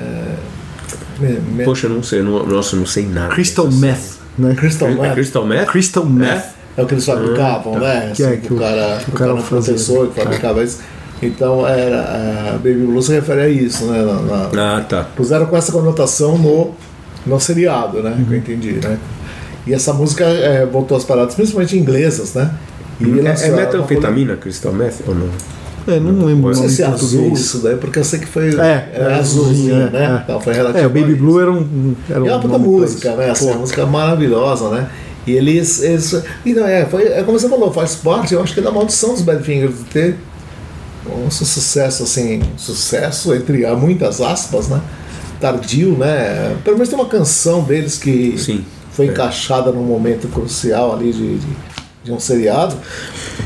me- 1.19 1.39
me- 1.39 1.63
Poxa, 1.65 1.87
eu 1.87 1.91
não 1.93 2.01
sei, 2.03 2.21
não, 2.21 2.45
nossa, 2.45 2.75
não 2.77 2.85
sei 2.85 3.05
nada. 3.05 3.33
Crystal 3.33 3.69
Meth, 3.69 3.97
né? 4.37 4.55
Crystal 4.55 4.87
série. 4.87 4.99
É 4.99 5.01
Meth. 5.07 5.13
Crystal 5.15 5.45
Meth? 5.45 5.65
Crystal 5.67 6.05
Meth. 6.05 6.43
É 6.77 6.81
o 6.83 6.85
que 6.85 6.93
eles 6.93 7.05
fabricavam, 7.05 7.77
né? 7.79 8.11
Que 8.15 8.23
é, 8.23 8.27
Assim, 8.27 8.37
que 8.39 8.53
o 8.53 8.55
o- 8.55 8.59
cara, 8.59 8.97
que 9.03 9.11
o 9.11 9.13
o 9.13 9.17
cara 9.17 9.31
cara 9.31 9.33
um 9.33 9.37
fazia. 9.43 9.73
professor 9.73 10.07
que 10.09 10.21
fabricava 10.21 10.63
isso. 10.63 10.79
Então 11.21 11.67
era 11.67 12.51
a 12.51 12.53
Baby 12.53 12.85
Blue 12.85 13.01
se 13.01 13.11
refere 13.11 13.41
a 13.41 13.49
isso, 13.49 13.83
né? 13.87 14.01
na- 14.01 14.47
na- 14.53 14.77
Ah, 14.77 14.81
tá. 14.81 15.03
puseram 15.15 15.45
com 15.47 15.57
essa 15.57 15.71
conotação 15.73 16.37
no, 16.37 16.71
no 17.25 17.39
seriado, 17.41 18.01
né? 18.01 18.23
Que 18.25 18.33
eu 18.33 18.37
entendi, 18.37 18.71
né? 18.81 18.97
E 19.67 19.73
essa 19.73 19.91
música 19.91 20.23
é, 20.23 20.65
voltou 20.65 20.95
às 20.95 21.03
paradas, 21.03 21.35
principalmente 21.35 21.77
inglesas, 21.77 22.33
né? 22.33 22.49
E 22.99 23.19
É, 23.25 23.47
é 23.47 23.51
metanfetamina, 23.51 24.35
Crystal 24.35 24.73
Meth 24.73 25.01
ou 25.07 25.15
não? 25.15 25.29
É, 25.87 25.99
não 25.99 26.25
lembro 26.25 26.49
Não 26.49 26.53
sei 26.53 26.69
se 26.69 26.83
é 26.83 26.85
azul 26.85 27.31
isso 27.33 27.59
daí, 27.59 27.75
porque 27.77 27.97
eu 27.99 28.03
sei 28.03 28.19
que 28.19 28.27
foi 28.27 28.49
É, 28.59 28.89
é 28.93 29.13
azulzinho, 29.19 29.75
azulzinho, 29.75 29.89
né? 29.91 30.17
é. 30.19 30.21
Então 30.23 30.39
foi 30.41 30.53
relativo 30.53 30.83
É, 30.83 30.87
o 30.87 30.89
Baby. 30.89 31.15
Blue 31.15 31.39
era 31.39 31.51
um. 31.51 31.95
Era 32.09 32.19
é 32.19 32.21
um 32.21 32.25
uma 32.27 32.39
puta 32.39 32.57
música, 32.59 33.15
né? 33.15 33.31
Assim, 33.31 33.45
uma 33.49 33.59
música 33.59 33.85
maravilhosa, 33.85 34.69
né? 34.69 34.87
E 35.25 35.31
eles. 35.31 35.81
eles 35.81 36.13
e 36.45 36.53
não, 36.53 36.67
é, 36.67 36.85
foi, 36.85 37.03
é 37.07 37.23
como 37.23 37.39
você 37.39 37.49
falou, 37.49 37.71
faz 37.71 37.95
parte, 37.95 38.33
eu 38.33 38.43
acho 38.43 38.53
que 38.53 38.59
é 38.59 38.63
da 38.63 38.71
maldição 38.71 39.13
dos 39.13 39.21
Badfingers 39.21 39.77
de 39.79 39.83
ter 39.85 40.15
um 41.07 41.31
su- 41.31 41.45
sucesso, 41.45 42.03
assim, 42.03 42.41
sucesso 42.57 43.33
entre 43.33 43.65
há 43.65 43.73
muitas 43.75 44.21
aspas, 44.21 44.67
né? 44.67 44.81
Tardio, 45.39 45.97
né? 45.97 46.55
Pelo 46.63 46.75
menos 46.75 46.89
tem 46.89 46.99
uma 46.99 47.07
canção 47.07 47.63
deles 47.63 47.97
que 47.97 48.35
Sim. 48.37 48.63
foi 48.91 49.07
É. 49.07 49.11
encaixada 49.11 49.71
num 49.71 49.83
momento 49.83 50.27
crucial 50.27 50.93
ali 50.93 51.11
de, 51.13 51.37
de, 51.37 51.47
de 52.03 52.11
um 52.13 52.19
seriado. 52.19 52.75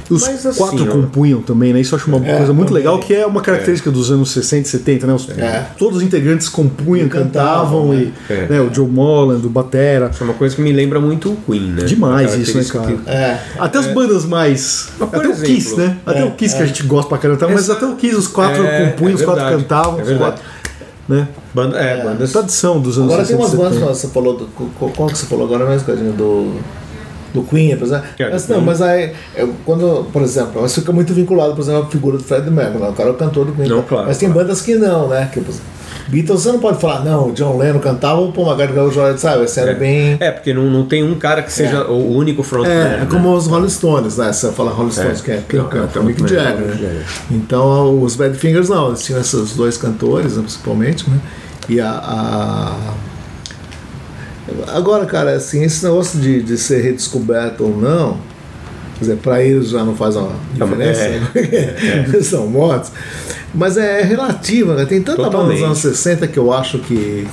Os 0.09 0.21
Mas 0.27 0.45
assim, 0.45 0.57
quatro 0.59 0.83
ó. 0.87 0.91
compunham 0.91 1.41
também, 1.41 1.73
né? 1.73 1.81
Isso 1.81 1.95
eu 1.95 1.99
acho 1.99 2.07
uma 2.07 2.23
É, 2.25 2.37
coisa 2.37 2.53
muito 2.53 2.67
também. 2.67 2.83
legal, 2.83 2.99
que 2.99 3.13
é 3.13 3.25
uma 3.25 3.41
característica 3.41 3.89
dos 3.89 4.11
anos 4.11 4.29
60 4.31 4.67
e 4.67 4.69
70, 4.71 5.07
né? 5.07 5.13
Os- 5.13 5.27
É. 5.29 5.65
Todos 5.77 5.97
os 5.97 6.03
integrantes 6.03 6.47
compunham, 6.49 7.07
E 7.07 7.09
cantavam, 7.09 7.87
cantavam, 7.89 7.93
né? 7.93 8.11
e 8.29 8.33
É. 8.33 8.47
né, 8.47 8.61
o 8.61 8.71
Joe 8.71 8.87
Molland, 8.87 9.45
o 9.45 9.49
Batera. 9.49 10.09
Isso 10.13 10.21
é 10.21 10.25
uma 10.25 10.35
coisa 10.35 10.55
que 10.55 10.61
me 10.61 10.71
lembra 10.71 10.99
muito 10.99 11.31
o 11.31 11.35
Queen, 11.37 11.71
né? 11.71 11.83
Demais 11.85 12.35
isso, 12.35 12.57
né, 12.57 12.63
cara? 12.65 12.95
É. 13.07 13.37
Até 13.57 13.79
as 13.79 13.87
bandas 13.87 14.25
mais. 14.25 14.89
Mas, 14.99 15.09
por 15.09 15.17
Até 15.19 15.27
o 15.27 15.31
exemplo, 15.31 15.55
Kiss, 15.55 15.75
né? 15.75 15.97
Até 16.05 16.19
é, 16.19 16.25
o 16.25 16.31
Kiss 16.31 16.55
que 16.55 16.61
é. 16.61 16.63
a 16.63 16.67
gente 16.67 16.83
gosta 16.83 17.09
pra 17.09 17.17
caramba, 17.17 17.47
mas 17.47 17.59
Essa- 17.61 17.73
até 17.73 17.85
o 17.87 17.95
Kiss, 17.95 18.15
os 18.15 18.27
quatro 18.27 18.63
É, 18.63 18.91
compunham, 18.91 19.11
é 19.13 19.15
os 19.15 19.21
quatro 19.23 19.43
cantavam. 19.45 19.97
é 19.99 20.01
os 20.03 20.07
verdade. 20.07 20.31
quatro- 20.31 20.43
né? 21.09 21.27
Banda, 21.55 21.77
é, 21.77 22.03
bandas. 22.03 22.31
Tradição 22.31 22.79
dos 22.79 22.97
anos 22.97 23.11
Agora 23.11 23.27
tem 23.27 23.35
60 23.35 23.43
umas 23.57 23.57
bandas, 23.73 23.79
70. 23.79 23.93
você 23.95 24.07
falou, 24.09 24.37
do, 24.37 24.45
qual, 24.77 24.91
qual 24.91 25.09
que 25.09 25.17
você 25.17 25.25
falou 25.25 25.45
agora 25.45 25.67
mesmo, 25.69 25.85
Cadinho? 25.87 26.13
Do, 26.13 26.53
do 27.33 27.41
Queen, 27.43 27.75
por 27.77 27.85
exemplo. 27.85 28.05
É, 28.19 28.29
Mas 28.29 28.47
não, 28.47 28.61
mas 28.61 28.81
aí, 28.81 29.11
eu, 29.35 29.53
quando, 29.65 30.05
por 30.11 30.21
exemplo, 30.21 30.61
mas 30.61 30.75
fica 30.75 30.91
muito 30.91 31.13
vinculado, 31.13 31.53
por 31.55 31.61
exemplo, 31.61 31.83
à 31.83 31.85
figura 31.87 32.17
do 32.17 32.23
Fred 32.23 32.49
Mercury, 32.49 32.83
né? 32.83 32.89
o 32.89 32.93
cara 32.93 33.09
é 33.09 33.11
o 33.11 33.15
cantor 33.15 33.45
do 33.45 33.53
Queen. 33.53 33.67
Não, 33.69 33.81
claro, 33.81 34.07
mas 34.07 34.17
tem 34.17 34.29
claro. 34.31 34.45
bandas 34.47 34.61
que 34.61 34.75
não, 34.75 35.07
né? 35.07 35.29
Que, 35.33 35.39
por 35.39 35.49
exemplo, 35.49 35.73
Beatles 36.07 36.41
você 36.41 36.51
não 36.51 36.59
pode 36.59 36.79
falar, 36.81 37.03
não, 37.05 37.29
o 37.29 37.31
John 37.31 37.57
Lennon 37.57 37.79
cantava, 37.79 38.19
o 38.19 38.31
Paul 38.33 38.47
McCartney 38.47 38.75
cantava 38.91 39.17
sabe? 39.17 39.45
Esse 39.45 39.59
era 39.59 39.71
É. 39.71 39.75
bem... 39.75 40.17
É, 40.19 40.31
porque 40.31 40.53
não, 40.53 40.63
não 40.65 40.85
tem 40.85 41.01
um 41.01 41.15
cara 41.15 41.41
que 41.41 41.51
seja 41.51 41.85
o 41.85 42.15
único 42.15 42.43
frontman. 42.43 42.71
É, 42.73 42.83
né? 42.83 42.99
é 43.03 43.05
como 43.09 43.33
os 43.33 43.47
Rolling 43.47 43.69
Stones, 43.69 44.17
né? 44.17 44.31
Você 44.33 44.51
fala 44.51 44.71
Rolling 44.71 44.91
Stones, 44.91 45.21
É. 45.21 45.23
que 45.23 45.31
é, 45.31 45.43
que 45.47 45.55
é, 45.55 45.59
Não, 45.59 45.69
que 45.69 45.77
é 45.77 45.81
até 45.81 45.99
o 45.99 46.03
Mick 46.03 46.19
Jagger, 46.27 46.57
né? 46.59 47.03
Então 47.31 48.01
os 48.01 48.15
Badfingers 48.17 48.67
não, 48.69 48.89
eles 48.89 49.03
tinham 49.03 49.21
esses 49.21 49.55
dois 49.55 49.77
cantores, 49.77 50.35
né, 50.35 50.41
principalmente, 50.43 51.09
né? 51.09 51.17
E 51.69 51.79
a, 51.79 51.89
a- 51.91 52.93
Agora, 54.67 55.05
cara, 55.05 55.31
assim, 55.35 55.63
esse 55.63 55.83
negócio 55.85 56.19
de, 56.19 56.41
de 56.41 56.57
ser 56.57 56.81
redescoberto 56.81 57.63
ou 57.63 57.77
não, 57.77 58.17
quer 58.95 58.99
dizer, 59.01 59.17
pra 59.17 59.43
eles 59.43 59.69
já 59.69 59.83
não 59.83 59.95
faz 59.95 60.15
uma 60.15 60.31
diferença, 60.53 61.01
É. 61.01 61.19
né? 61.19 62.05
eles 62.07 62.27
são 62.27 62.47
mortos. 62.47 62.91
Mas 63.53 63.77
é 63.77 64.01
relativa, 64.01 64.75
né? 64.75 64.85
Tem 64.85 65.01
tanta 65.01 65.17
banda 65.17 65.31
Totalmente. 65.31 65.57
dos 65.57 65.65
anos 65.65 65.77
60 65.79 66.27
que 66.27 66.37
eu 66.39 66.51
acho 66.51 66.79
que 66.79 67.27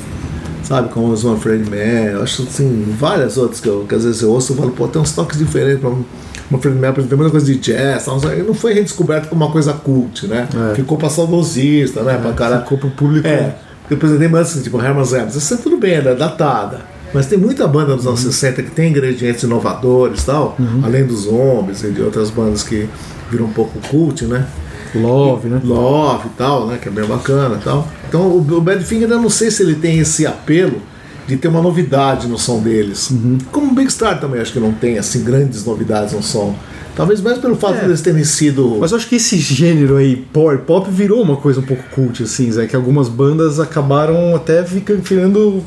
sabe, 0.62 0.88
como 0.90 1.08
os 1.12 1.24
One 1.24 1.40
Fred 1.40 1.68
Man, 1.68 2.12
eu 2.12 2.22
acho 2.22 2.42
assim, 2.42 2.94
várias 2.96 3.36
outras 3.36 3.58
que, 3.60 3.66
eu, 3.68 3.84
que 3.88 3.94
às 3.94 4.04
vezes 4.04 4.22
eu 4.22 4.30
ouço 4.30 4.52
e 4.52 4.56
falo, 4.56 4.70
pô, 4.70 4.86
tem 4.86 5.02
uns 5.02 5.12
toques 5.12 5.36
diferentes 5.38 5.80
pra 5.80 5.90
uma 5.90 6.58
Fred 6.60 6.76
Man, 6.78 6.92
por 6.92 7.00
exemplo, 7.00 7.08
tem 7.08 7.16
muita 7.18 7.30
coisa 7.32 7.46
de 7.46 7.56
jazz, 7.58 8.06
não 8.06 8.54
foi 8.54 8.74
redescoberto 8.74 9.28
como 9.28 9.44
uma 9.44 9.50
coisa 9.50 9.72
cult, 9.72 10.26
né? 10.28 10.46
É. 10.70 10.74
Ficou 10.76 10.96
pra 10.96 11.08
saudosista, 11.08 12.02
né? 12.02 12.18
pra 12.22 12.32
cara. 12.34 12.60
Ficou 12.60 12.78
pro 12.78 12.90
público. 12.90 13.26
É, 13.26 13.54
depois 13.88 14.16
tem 14.16 14.28
bandas 14.28 14.50
assim, 14.50 14.62
tipo 14.62 14.80
Herman's 14.80 15.12
Hermes, 15.12 15.34
isso 15.34 15.54
é 15.54 15.56
tudo 15.56 15.76
bem, 15.76 15.94
ela 15.94 16.10
é 16.10 16.14
datada. 16.14 16.82
Mas 17.12 17.26
tem 17.26 17.38
muita 17.38 17.66
banda 17.66 17.96
dos 17.96 18.06
anos 18.06 18.20
60 18.20 18.62
que 18.62 18.70
tem 18.70 18.90
ingredientes 18.90 19.42
inovadores 19.42 20.22
e 20.22 20.26
tal, 20.26 20.56
além 20.82 21.04
dos 21.04 21.22
Zombies 21.22 21.82
e 21.82 21.90
de 21.90 22.02
outras 22.02 22.30
bandas 22.30 22.62
que 22.62 22.88
viram 23.30 23.46
um 23.46 23.52
pouco 23.52 23.78
cult, 23.88 24.24
né? 24.26 24.46
Love, 24.94 25.48
né? 25.48 25.60
Love 25.64 26.26
e 26.28 26.30
tal, 26.36 26.66
né? 26.66 26.78
Que 26.80 26.88
é 26.88 26.90
bem 26.90 27.04
bacana 27.04 27.56
e 27.60 27.64
tal. 27.64 27.88
Então 28.08 28.22
o, 28.22 28.38
o 28.38 28.60
Badfinger 28.60 29.08
eu 29.10 29.20
não 29.20 29.30
sei 29.30 29.50
se 29.50 29.62
ele 29.62 29.76
tem 29.76 29.98
esse 29.98 30.26
apelo 30.26 30.80
de 31.26 31.36
ter 31.36 31.48
uma 31.48 31.62
novidade 31.62 32.26
no 32.26 32.38
som 32.38 32.60
deles. 32.60 33.12
Como 33.52 33.70
o 33.70 33.74
Big 33.74 33.90
Star 33.92 34.20
também 34.20 34.40
acho 34.40 34.52
que 34.52 34.58
não 34.58 34.72
tem 34.72 34.98
assim 34.98 35.22
grandes 35.22 35.64
novidades 35.64 36.12
no 36.12 36.22
som. 36.22 36.54
Talvez 36.96 37.20
mais 37.20 37.38
pelo 37.38 37.54
fato 37.54 37.74
É. 37.76 37.78
de 37.80 37.84
eles 37.86 38.00
terem 38.02 38.24
sido. 38.24 38.78
Mas 38.80 38.90
eu 38.90 38.98
acho 38.98 39.08
que 39.08 39.14
esse 39.14 39.38
gênero 39.38 39.96
aí, 39.96 40.16
power 40.16 40.58
pop, 40.58 40.90
virou 40.90 41.22
uma 41.22 41.36
coisa 41.36 41.60
um 41.60 41.62
pouco 41.62 41.84
cult, 41.94 42.22
assim, 42.24 42.50
Zé, 42.50 42.66
que 42.66 42.74
algumas 42.74 43.08
bandas 43.08 43.60
acabaram 43.60 44.34
até 44.34 44.64
ficando 44.64 45.62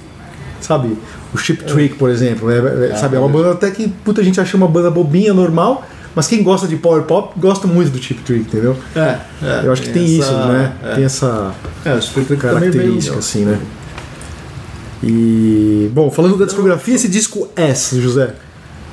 sabe, 0.60 0.98
o 1.34 1.38
Chip 1.38 1.64
Trick, 1.64 1.96
por 1.96 2.10
exemplo, 2.10 2.48
né? 2.48 2.90
Ah, 2.94 2.98
sabe, 2.98 3.16
é 3.16 3.20
uma 3.20 3.30
banda 3.30 3.52
até 3.52 3.72
que 3.72 3.88
puta 3.88 4.24
gente 4.24 4.40
acha 4.40 4.56
uma 4.56 4.68
banda 4.68 4.92
bobinha, 4.92 5.34
normal, 5.34 5.84
mas 6.16 6.28
quem 6.28 6.44
gosta 6.44 6.68
de 6.68 6.76
power 6.76 7.04
pop 7.04 7.34
gosta 7.40 7.68
muito 7.68 7.92
do 7.92 7.98
Chip 8.02 8.22
Trick, 8.22 8.42
entendeu? 8.42 8.76
É, 8.96 9.18
é, 9.42 9.62
Eu 9.64 9.72
acho 9.74 9.82
que 9.82 9.90
tem 9.90 10.04
essa- 10.04 10.32
isso, 10.32 10.34
né? 10.48 10.74
É, 10.84 10.96
Tem 10.96 11.04
essa 11.04 11.52
é, 11.86 11.90
também 12.00 12.38
característica, 12.38 13.18
assim, 13.18 13.46
né? 13.46 13.60
E, 15.02 15.90
bom, 15.94 16.10
falando 16.10 16.38
da 16.38 16.46
discografia, 16.46 16.96
esse 16.96 17.08
disco 17.10 17.50
S, 17.56 18.00
José. 18.00 18.34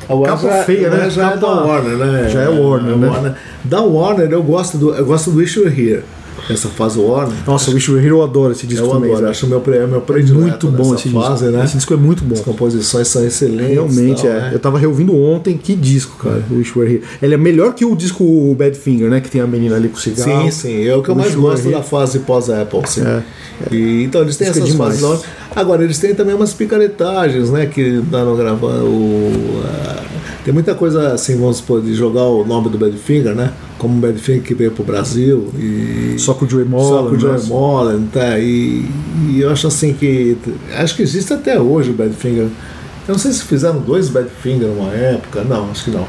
A 0.09 0.15
Warner 0.15 0.37
Capa 0.41 0.57
já- 0.57 0.65
feia, 0.65 0.91
né? 0.91 1.09
Já 1.09 1.23
é 1.23 1.35
da 1.37 1.41
Capa- 1.41 1.47
Warner, 1.65 1.97
né? 1.97 2.29
já 2.29 2.41
é 2.43 2.49
Warner, 2.49 2.97
né? 2.97 3.35
Da 3.63 3.81
Warner 3.81 4.29
eu 4.33 4.43
gosto 4.43 4.77
do, 4.77 4.93
eu 4.95 5.05
gosto 5.07 5.31
do 5.31 5.37
Were 5.39 5.49
Here. 5.69 6.03
Essa 6.53 6.69
fase 6.69 6.99
Warner. 6.99 7.37
Nossa, 7.47 7.71
o 7.71 7.75
Wish 7.75 7.89
eu 7.91 8.23
adoro 8.23 8.53
esse 8.53 8.67
disco 8.67 8.87
eu 8.87 8.91
também. 8.91 9.11
adoro, 9.11 9.27
Zé. 9.27 9.31
acho 9.31 9.47
meu, 9.47 9.61
pre- 9.61 9.77
é 9.79 9.87
meu 9.87 10.01
predileto 10.01 10.67
muito 10.69 10.69
bom 10.71 10.95
esse 10.95 11.09
fase, 11.11 11.45
disco. 11.45 11.57
né? 11.59 11.65
Esse 11.65 11.77
disco 11.77 11.95
é 11.95 11.97
muito 11.97 12.25
bom. 12.25 12.35
As 12.35 12.41
composições 12.41 13.09
são 13.09 13.25
excelentes. 13.25 13.73
Realmente 13.73 14.23
tal, 14.23 14.31
é. 14.31 14.41
né? 14.41 14.51
Eu 14.55 14.59
tava 14.59 14.79
reouvindo 14.79 15.17
ontem, 15.17 15.57
que 15.57 15.75
disco, 15.75 16.17
cara, 16.23 16.43
o 16.51 16.55
Wish 16.57 16.79
Were 16.79 16.93
Here. 16.95 17.03
Ele 17.23 17.35
é 17.35 17.37
melhor 17.37 17.75
que 17.75 17.85
o 17.85 17.95
disco 17.95 18.55
Badfinger, 18.59 19.09
né? 19.11 19.21
Que 19.21 19.31
tem 19.31 19.41
a 19.41 19.47
menina 19.47 19.77
ali 19.77 19.89
com 19.89 19.97
o 19.97 20.01
cigarro. 20.01 20.45
Sim, 20.45 20.51
sim, 20.51 20.87
é 20.87 20.95
o 20.95 21.03
que 21.03 21.09
eu 21.11 21.15
mais 21.15 21.35
gosto 21.35 21.65
Here. 21.67 21.75
da 21.75 21.83
fase 21.83 22.19
pós-Apple, 22.21 22.81
sim. 22.87 23.03
É, 23.03 23.23
E, 23.75 24.03
então 24.05 24.23
eles 24.23 24.37
têm 24.37 24.51
que 24.51 24.59
é 24.59 24.63
essas 24.63 24.75
fases. 24.75 25.21
Agora, 25.55 25.85
eles 25.85 25.99
têm 25.99 26.15
também 26.15 26.35
umas 26.35 26.53
picaretagens, 26.55 27.51
né? 27.51 27.67
Que 27.67 27.97
andaram 27.97 28.37
gravando. 28.37 28.87
o- 28.87 29.63
a- 29.65 30.01
tem 30.45 30.55
muita 30.55 30.75
coisa 30.75 31.13
assim, 31.13 31.37
vamos 31.39 31.59
supor, 31.59 31.83
de 31.83 31.95
jogar 31.95 32.25
o 32.25 32.45
nome 32.45 32.69
do 32.69 32.79
Badfinger, 32.79 33.35
né? 33.35 33.53
Como 33.79 33.99
o 33.99 34.01
Badfinger 34.01 34.43
que 34.43 34.55
veio 34.55 34.71
pro 34.71 34.83
Brasil. 34.85 35.49
E, 35.59 36.15
Só 36.19 36.35
com 36.35 36.45
o 36.45 36.49
Joey 36.49 36.65
só 36.65 36.71
Moller. 36.71 37.11
com 37.11 37.17
o 37.17 37.19
Joey 37.19 37.39
né? 37.39 37.47
Mullen, 37.47 38.09
tá? 38.13 38.39
E, 38.39 38.87
e 39.29 39.41
eu 39.41 39.51
acho 39.51 39.67
assim 39.67 39.93
que. 39.93 40.37
Acho 40.75 40.97
que 40.97 41.03
existe 41.03 41.33
até 41.33 41.61
hoje 41.61 41.91
o 41.91 41.95
Badfinger. 41.95 42.49
Eu 43.09 43.13
não 43.13 43.19
sei 43.19 43.33
se 43.33 43.43
fizeram 43.45 43.81
dois 43.81 44.09
Badfinger 44.09 44.69
numa 44.69 44.93
época. 44.93 45.43
Não, 45.45 45.71
acho 45.71 45.85
que 45.85 45.91
não. 45.91 46.07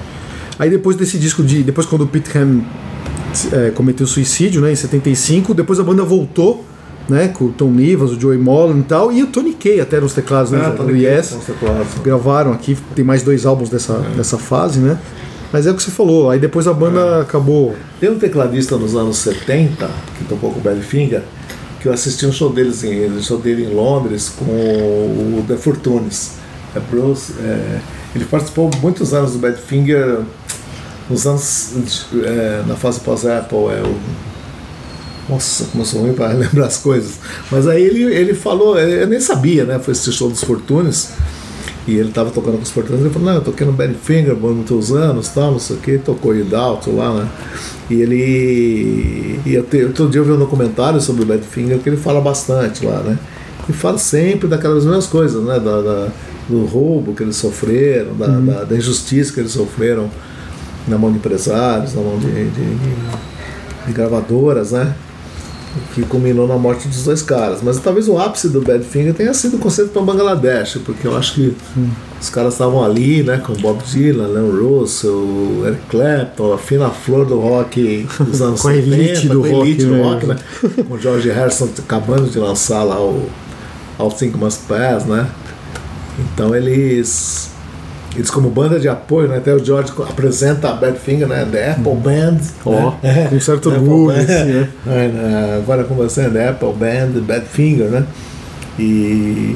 Aí 0.58 0.70
depois 0.70 0.96
desse 0.96 1.18
disco 1.18 1.44
de. 1.44 1.64
Depois 1.64 1.86
quando 1.86 2.04
o 2.04 2.08
Pete 2.08 2.38
Ham 2.38 2.62
é, 3.52 3.72
cometeu 3.72 4.06
suicídio, 4.06 4.62
né? 4.62 4.72
Em 4.72 4.76
75, 4.76 5.54
depois 5.54 5.80
a 5.80 5.84
banda 5.84 6.04
voltou, 6.04 6.66
né? 7.12 7.28
Com 7.28 7.46
o 7.46 7.52
Tom 7.52 7.70
Nivas, 7.70 8.12
o 8.12 8.20
Joey 8.20 8.38
Mullen 8.38 8.80
e 8.80 8.84
tal, 8.84 9.12
e 9.12 9.22
o 9.22 9.28
Tony 9.28 9.54
Kay 9.54 9.80
até 9.80 10.00
nos 10.00 10.14
teclados, 10.14 10.52
né? 10.52 10.62
Ah, 10.66 10.70
do 10.70 10.86
Kay, 10.86 11.06
Yes. 11.06 11.38
teclados. 11.46 11.88
Gravaram 12.04 12.52
aqui, 12.52 12.78
tem 12.96 13.06
mais 13.06 13.22
dois 13.22 13.46
álbuns 13.46 13.70
dessa, 13.70 14.00
dessa 14.16 14.38
fase, 14.38 14.80
né? 14.80 14.98
Mas 15.54 15.68
é 15.68 15.72
o 15.72 15.76
que 15.76 15.84
você 15.84 15.92
falou, 15.92 16.30
aí 16.30 16.40
depois 16.40 16.68
a 16.68 16.74
banda 16.74 17.22
acabou. 17.22 17.76
Tem 18.00 18.10
um 18.10 18.18
tecladista 18.18 18.78
nos 18.78 18.96
anos 18.96 19.18
70 19.18 19.90
que 20.18 20.24
tocou 20.24 20.52
com 20.52 20.60
o 20.60 20.64
Badfinger 20.64 21.22
que 21.82 21.88
eu 21.88 21.94
assisti 21.94 22.28
um 22.28 22.32
show 22.32 22.54
deles 22.54 22.84
em, 22.84 23.08
um 23.08 23.22
show 23.22 23.40
dele 23.40 23.66
em 23.66 23.74
Londres 23.74 24.32
com 24.38 24.46
o 24.46 25.44
The 25.48 25.58
Fortunes. 25.58 26.34
É 26.76 26.80
Bruce, 26.80 27.34
é, 27.40 27.80
ele 28.16 28.24
participou 28.26 28.70
muitos 28.82 29.14
anos 29.14 29.34
do 29.34 29.40
Badfinger 29.40 30.20
nos 31.10 31.26
anos 31.26 32.06
é, 32.24 32.64
na 32.68 32.76
fase 32.76 33.00
pós-Apple 33.02 33.58
é 33.58 33.82
o 33.84 33.96
nossa, 35.32 35.66
como 35.66 35.82
eu 35.84 35.88
sou 35.88 36.02
ruim 36.02 36.14
para 36.14 36.28
lembrar 36.34 36.66
as 36.68 36.78
coisas. 36.78 37.14
Mas 37.52 37.68
aí 37.68 37.82
ele, 37.84 38.04
ele 38.04 38.34
falou, 38.34 38.78
eu 38.78 39.08
nem 39.08 39.20
sabia, 39.20 39.64
né? 39.66 39.80
Foi 39.80 39.94
esse 39.94 40.12
show 40.12 40.30
dos 40.30 40.44
Fortunes. 40.44 41.10
E 41.88 41.96
ele 41.96 42.12
tava 42.12 42.30
tocando 42.30 42.58
com 42.58 42.62
os 42.64 42.70
Fortunes. 42.70 43.02
Ele 43.02 43.10
falou: 43.10 43.28
Não, 43.28 43.36
eu 43.36 43.42
toquei 43.42 43.66
no 43.66 43.74
Badfinger 43.74 44.36
por 44.36 44.54
muitos 44.54 44.92
anos, 44.92 45.30
tal, 45.30 45.52
não 45.54 45.60
sei 45.60 45.78
o 45.78 45.80
que. 45.80 45.98
Tocou 45.98 46.36
Hidalgo 46.36 46.96
lá, 46.96 47.12
né? 47.12 47.28
E 47.90 47.96
ele. 48.02 49.40
E 49.46 49.54
eu 49.56 49.64
te, 49.64 49.84
outro 49.86 50.08
dia 50.08 50.22
eu 50.22 50.26
vi 50.26 50.32
um 50.32 50.38
documentário 50.38 51.02
sobre 51.02 51.24
o 51.24 51.26
Badfinger 51.26 51.80
que 51.80 51.90
ele 51.90 51.98
fala 51.98 52.22
bastante 52.22 52.86
lá, 52.86 53.00
né? 53.00 53.18
E 53.68 53.74
fala 53.74 53.98
sempre 53.98 54.48
daquelas 54.48 54.86
mesmas 54.86 55.08
coisas, 55.08 55.44
né? 55.44 55.60
Da, 55.60 55.82
da- 55.82 56.08
do 56.48 56.66
roubo 56.66 57.14
que 57.16 57.24
eles 57.24 57.36
sofreram, 57.38 58.14
da, 58.16 58.28
da, 58.28 58.64
da 58.66 58.76
injustiça 58.78 59.34
que 59.34 59.40
eles 59.40 59.52
sofreram 59.52 60.10
na 60.88 60.98
mão 61.00 61.10
de 61.12 61.18
empresários, 61.18 61.96
na 61.96 62.02
mão 62.02 62.20
de- 62.20 62.28
de- 62.50 62.76
de 63.88 63.92
gravadoras, 63.94 64.72
né? 64.74 64.94
Que 65.94 66.04
culminou 66.04 66.48
na 66.48 66.58
morte 66.58 66.88
dos 66.88 67.04
dois 67.04 67.22
caras. 67.22 67.60
Mas 67.62 67.80
talvez 67.80 68.08
o 68.08 68.18
ápice 68.18 68.50
do 68.50 68.62
Badfinger 68.62 69.14
tenha 69.14 69.34
sido 69.34 69.58
o 69.58 69.60
concerto 69.60 69.92
para 69.92 70.02
Bangladesh, 70.02 70.80
porque 70.86 71.08
eu 71.08 71.18
acho 71.18 71.36
que 71.36 71.56
os 72.20 72.30
caras 72.30 72.54
estavam 72.54 72.84
ali, 72.84 73.24
né, 73.24 73.38
com 73.38 73.54
Bob 73.54 73.82
Dylan, 73.84 74.28
Leon 74.28 74.52
Russell, 74.52 75.64
Eric 75.66 75.82
Clapton, 75.90 76.54
a 76.54 76.58
fina 76.58 76.90
flor 76.90 77.26
do 77.26 77.40
rock 77.40 78.08
dos 78.20 78.42
anos 78.42 78.62
Com 78.62 78.68
a 78.70 78.76
elite 78.76 79.28
do 79.28 79.42
com 79.42 79.50
rock, 79.50 79.70
elite 79.70 79.86
do 79.86 79.92
né? 79.94 80.04
rock, 80.04 80.26
né? 80.26 80.36
com 80.88 80.94
o 80.94 81.00
George 81.00 81.30
Harrison 81.30 81.70
acabando 81.78 82.30
de 82.30 82.40
lançar 82.40 82.84
lá 82.84 83.00
o 83.00 83.30
All 83.98 84.12
Think 84.12 84.38
Must 84.38 84.62
Pass, 84.68 85.06
né? 85.06 85.30
Então 86.20 86.56
eles 86.56 87.51
eles 88.16 88.30
como 88.30 88.50
banda 88.50 88.80
de 88.80 88.90
apoio, 88.90 89.28
né? 89.30 89.38
Até 89.38 89.54
o 89.54 89.64
George 89.64 89.92
apresenta 90.08 90.70
a 90.70 90.74
Badfinger, 90.74 91.28
né? 91.28 91.48
The 91.50 91.72
Apple 91.72 91.96
Band. 91.96 92.38
Ó, 92.66 92.94
né? 93.02 93.28
com 93.30 93.40
certo 93.40 93.70
The 93.70 93.78
orgulho, 93.78 94.18
assim, 94.18 94.32
né? 94.34 94.70
Né, 94.86 95.56
agora 95.62 95.84
com 95.86 95.96
você, 95.96 96.28
né? 96.28 96.50
Apple 96.50 96.74
Band, 96.74 97.22
Badfinger, 97.22 97.88
né? 97.90 98.06
E 98.78 99.56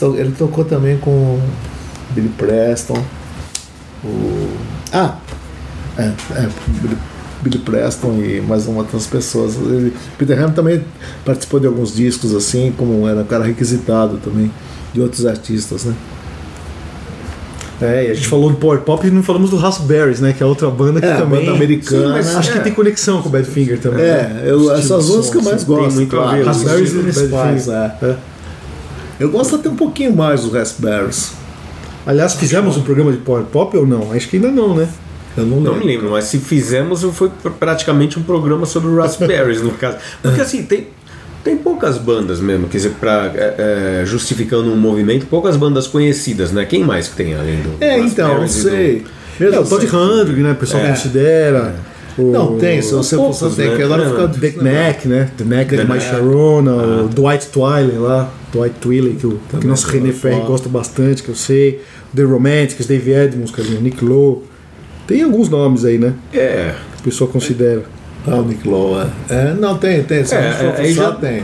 to- 0.00 0.16
ele 0.16 0.32
tocou 0.36 0.64
também 0.64 0.98
com 0.98 1.38
Billy 2.10 2.30
Preston, 2.30 3.02
o. 4.04 4.48
Ah! 4.92 5.16
É, 5.98 6.02
é 6.34 6.48
Billy, 6.80 6.96
Billy 7.42 7.58
Preston 7.58 8.14
e 8.22 8.40
mais 8.40 8.66
uma 8.66 8.78
outras 8.78 9.06
pessoas. 9.06 9.54
Ele, 9.56 9.92
Peter 10.16 10.40
Ham 10.42 10.50
também 10.50 10.82
participou 11.24 11.60
de 11.60 11.66
alguns 11.66 11.94
discos 11.94 12.34
assim, 12.34 12.72
como 12.76 13.06
era 13.06 13.20
um 13.20 13.24
cara 13.24 13.44
requisitado 13.44 14.16
também, 14.18 14.50
de 14.92 15.00
outros 15.00 15.26
artistas, 15.26 15.84
né? 15.84 15.94
É, 17.80 18.06
e 18.08 18.10
a 18.10 18.14
gente 18.14 18.26
falou 18.26 18.50
do 18.50 18.56
Power 18.56 18.80
Pop 18.80 19.06
e 19.06 19.10
não 19.10 19.22
falamos 19.22 19.50
do 19.50 19.56
Raspberries, 19.56 20.20
né? 20.20 20.32
Que 20.32 20.42
é 20.42 20.46
outra 20.46 20.68
banda 20.68 21.00
que 21.00 21.06
É, 21.06 21.14
também. 21.16 21.40
banda 21.40 21.52
americana. 21.52 22.06
Sim, 22.06 22.12
mas 22.12 22.36
acho 22.36 22.52
que 22.52 22.58
É. 22.58 22.60
tem 22.62 22.72
conexão 22.74 23.22
com 23.22 23.28
o 23.28 23.32
Badfinger 23.32 23.78
também. 23.78 24.02
É, 24.04 24.22
né? 24.24 24.42
eu, 24.46 24.72
essas 24.72 25.06
de 25.06 25.12
duas 25.12 25.30
que 25.30 25.36
eu 25.36 25.42
mais 25.42 25.62
gosto. 25.62 25.94
muito 25.94 26.18
a 26.18 26.22
ver, 26.22 26.26
claro. 26.26 26.40
os 26.40 26.46
Raspberries 26.46 26.92
Os 26.92 27.16
e 27.22 27.26
Badfinger. 27.28 27.74
é. 27.74 28.06
É. 28.06 28.16
Eu 29.20 29.30
gosto 29.30 29.56
até 29.56 29.68
um 29.68 29.76
pouquinho 29.76 30.14
mais 30.16 30.42
do 30.42 30.50
Raspberries. 30.50 31.32
Aliás, 32.06 32.34
fizemos 32.34 32.76
um 32.76 32.82
programa 32.82 33.12
de 33.12 33.18
Power 33.18 33.44
Pop 33.44 33.76
ou 33.76 33.86
não? 33.86 34.12
Acho 34.12 34.28
que 34.28 34.36
ainda 34.36 34.50
não, 34.50 34.74
né? 34.74 34.88
Eu 35.36 35.46
não 35.46 35.60
Não 35.60 35.74
me 35.76 35.84
lembro, 35.86 36.10
mas 36.10 36.24
se 36.24 36.38
fizemos, 36.38 37.02
foi 37.12 37.28
pr- 37.28 37.50
praticamente 37.50 38.18
um 38.18 38.22
programa 38.24 38.66
sobre 38.66 38.88
o 38.90 38.96
Raspberries, 38.96 39.62
no 39.62 39.70
caso. 39.72 39.98
Porque 40.20 40.40
assim, 40.42 40.64
tem. 40.64 40.88
Tem 41.44 41.56
poucas 41.56 41.96
bandas 41.98 42.40
mesmo, 42.40 42.66
quer 42.68 42.76
dizer, 42.78 42.90
pra, 43.00 43.32
é, 43.34 44.00
é, 44.02 44.06
justificando 44.06 44.70
um 44.72 44.76
movimento, 44.76 45.26
poucas 45.26 45.56
bandas 45.56 45.86
conhecidas, 45.86 46.52
né? 46.52 46.64
Quem 46.64 46.84
mais 46.84 47.08
que 47.08 47.16
tem 47.16 47.34
além 47.34 47.56
do. 47.62 47.70
É, 47.80 47.98
então, 47.98 48.34
não 48.34 48.44
e 48.44 48.46
do- 48.46 48.52
sei. 48.52 49.04
É, 49.40 49.58
o 49.60 49.64
Todd 49.64 49.86
Hundred, 49.86 50.40
né? 50.42 50.52
O 50.52 50.56
pessoal 50.56 50.82
É. 50.82 50.88
considera. 50.90 51.76
O 52.18 52.32
Não, 52.32 52.58
tem, 52.58 52.82
se 52.82 52.92
você 52.92 53.14
poucos, 53.14 53.38
for 53.38 53.54
tem 53.54 53.68
né? 53.70 53.76
que 53.76 53.82
agora 53.84 54.02
É, 54.02 54.06
fica 54.08 54.22
lembrar. 54.22 54.50
Knack, 54.64 55.06
né? 55.08 55.30
The 55.36 55.44
Knack, 55.44 55.70
The 55.76 55.84
My 55.84 55.90
Knack. 55.90 56.04
Sharona, 56.04 56.72
o 57.04 57.08
Dwight 57.08 57.46
Twiley 57.46 57.96
lá, 57.96 58.28
Dwight 58.52 58.74
Twiley, 58.80 59.14
que 59.14 59.26
o 59.28 59.40
que 59.60 59.66
nosso 59.68 59.88
é 59.88 59.92
René. 59.92 60.10
Ferri 60.12 60.40
gosta 60.44 60.68
bastante, 60.68 61.22
que 61.22 61.28
eu 61.28 61.36
sei. 61.36 61.80
The 62.16 62.22
Romantics, 62.24 62.86
Dave 62.86 63.12
Edmonds, 63.12 63.52
é 63.56 63.80
Nick 63.80 64.04
Lowe. 64.04 64.42
Tem 65.06 65.22
alguns 65.22 65.48
nomes 65.48 65.84
aí, 65.84 65.96
né? 65.98 66.12
É, 66.34 66.74
Que 66.96 67.02
o 67.02 67.04
pessoal 67.04 67.30
considera. 67.30 67.84
Ah, 68.30 68.36
o 68.36 68.42
Nick 68.44 68.66
Lowe, 68.68 69.06
é. 69.30 69.34
É, 69.34 69.54
não, 69.54 69.76
tem, 69.78 70.02
tem. 70.02 70.24
Se 70.24 70.34
É, 70.34 70.74
aí 70.78 70.92
fuçar, 70.94 71.10
já- 71.10 71.12
tem. 71.16 71.42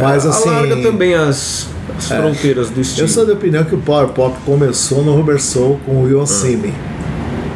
Mas 0.00 0.26
assim. 0.26 0.48
alarga 0.48 0.76
também 0.82 1.14
as, 1.14 1.68
as 1.96 2.06
fronteiras 2.08 2.70
do 2.70 2.80
estilo. 2.80 3.06
Eu 3.06 3.08
sou 3.12 3.26
da 3.26 3.32
opinião 3.34 3.64
que 3.64 3.74
o 3.74 3.78
Power 3.78 4.08
Pop 4.08 4.36
começou 4.44 5.02
no 5.04 5.14
Rubber 5.14 5.40
Soul 5.40 5.78
com 5.86 6.02
o 6.04 6.08
Ion 6.08 6.26
Simi. 6.26 6.72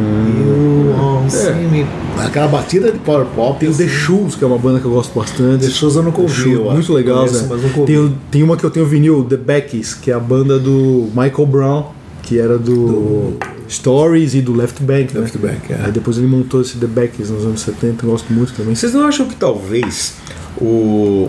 Ion 0.01 1.29
Simi. 1.29 1.87
Aquela 2.19 2.49
batida 2.49 2.91
de 2.91 2.99
Power 2.99 3.27
Pop. 3.35 3.59
Tem 3.59 3.69
o 3.69 3.75
The 3.75 3.85
assim, 3.85 3.93
Shoes, 3.93 4.35
que 4.35 4.45
é 4.45 4.47
uma 4.47 4.59
banda 4.59 4.81
que 4.81 4.85
eu 4.87 4.91
gosto 4.91 5.19
bastante. 5.19 5.65
The 5.67 5.71
Shoes 5.71 5.97
eu 5.97 6.03
nunca 6.03 6.21
ouvi, 6.21 6.53
eu 6.53 6.65
acho. 6.67 6.73
muito 6.75 6.93
legal, 6.93 7.19
Conheço, 7.27 7.45
né? 7.55 7.85
Tem, 7.87 7.97
o- 7.99 8.13
tem 8.31 8.43
uma 8.43 8.57
que 8.57 8.65
eu 8.65 8.71
tenho 8.71 8.87
vinil, 8.87 9.25
The 9.25 9.37
Beckies, 9.37 9.95
que 9.95 10.11
é 10.11 10.15
a 10.15 10.19
banda 10.21 10.59
do 10.59 11.09
Michael 11.15 11.47
Brown, 11.47 11.85
que 12.23 12.39
era 12.39 12.59
do, 12.59 13.35
Stories 13.69 14.35
e 14.35 14.41
do 14.41 14.55
Left 14.55 14.83
Bank, 14.83 15.15
né? 15.15 15.21
Left 15.21 15.39
Bank, 15.39 15.73
é. 15.73 15.81
Aí 15.85 15.93
depois 15.93 16.19
ele 16.19 16.27
montou 16.27 16.61
esse 16.61 16.79
The 16.79 16.87
Beckies 16.87 17.31
nos 17.31 17.45
anos 17.45 17.61
70, 17.61 18.05
eu 18.05 18.11
gosto 18.11 18.33
muito 18.33 18.53
também. 18.55 18.75
Vocês 18.75 18.93
não 18.95 19.07
acham 19.07 19.27
que 19.27 19.37
talvez 19.37 20.15
o. 20.61 21.29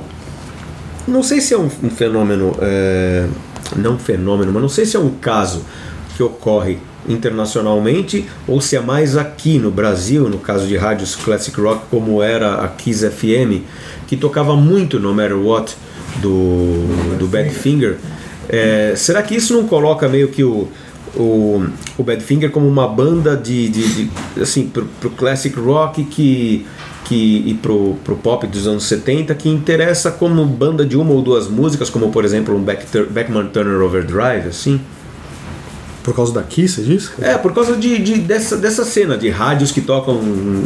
Não 1.07 1.23
sei 1.23 1.41
se 1.41 1.53
é 1.53 1.57
um, 1.57 1.69
um 1.83 1.89
fenômeno. 1.89 2.55
é, 2.61 3.27
Não 3.75 3.97
fenômeno, 3.97 4.51
mas 4.51 4.61
não 4.61 4.69
sei 4.69 4.85
se 4.85 4.95
é 4.95 4.99
um 4.99 5.11
caso 5.21 5.63
que 6.15 6.23
ocorre 6.23 6.77
internacionalmente 7.07 8.27
ou 8.47 8.61
se 8.61 8.75
é 8.75 8.81
mais 8.81 9.17
aqui 9.17 9.57
no 9.57 9.71
Brasil, 9.71 10.29
no 10.29 10.37
caso 10.37 10.67
de 10.67 10.77
rádios 10.77 11.15
classic 11.15 11.59
rock, 11.59 11.83
como 11.89 12.21
era 12.21 12.63
a 12.63 12.67
Kiss 12.67 13.09
FM, 13.09 13.63
que 14.07 14.15
tocava 14.17 14.55
muito 14.55 14.99
no 14.99 15.13
Matter 15.13 15.37
What 15.37 15.75
do, 16.21 17.15
do 17.17 17.27
Badfinger. 17.27 17.97
É, 18.47 18.93
será 18.95 19.21
que 19.21 19.35
isso 19.35 19.53
não 19.53 19.67
coloca 19.67 20.07
meio 20.09 20.27
que 20.29 20.43
o, 20.43 20.67
o, 21.15 21.63
o 21.97 22.03
Badfinger 22.03 22.51
como 22.51 22.67
uma 22.67 22.87
banda 22.87 23.35
de, 23.37 23.69
de, 23.69 24.05
de 24.05 24.11
assim 24.41 24.67
pro, 24.67 24.85
pro 24.99 25.09
classic 25.11 25.57
rock 25.59 26.03
que 26.05 26.65
que 27.05 27.43
e 27.47 27.53
pro, 27.55 27.95
pro 28.03 28.15
pop 28.17 28.45
dos 28.45 28.67
anos 28.67 28.83
70 28.83 29.33
que 29.33 29.49
interessa 29.49 30.11
como 30.11 30.45
banda 30.45 30.85
de 30.85 30.95
uma 30.95 31.11
ou 31.11 31.21
duas 31.23 31.47
músicas, 31.47 31.89
como 31.89 32.11
por 32.11 32.23
exemplo 32.23 32.55
um 32.55 32.61
Beck, 32.61 32.85
Beckman 33.09 33.47
Turner 33.47 33.81
Overdrive, 33.81 34.47
assim? 34.49 34.79
Por 36.03 36.15
causa 36.15 36.33
da 36.33 36.41
Kiss, 36.43 36.75
você 36.75 36.81
diz? 36.83 37.11
É, 37.19 37.37
por 37.37 37.53
causa 37.53 37.75
de, 37.75 37.97
de- 37.99 38.19
dessa, 38.19 38.57
dessa 38.57 38.85
cena 38.85 39.17
de 39.17 39.29
rádios 39.29 39.71
que 39.71 39.81
tocam 39.81 40.19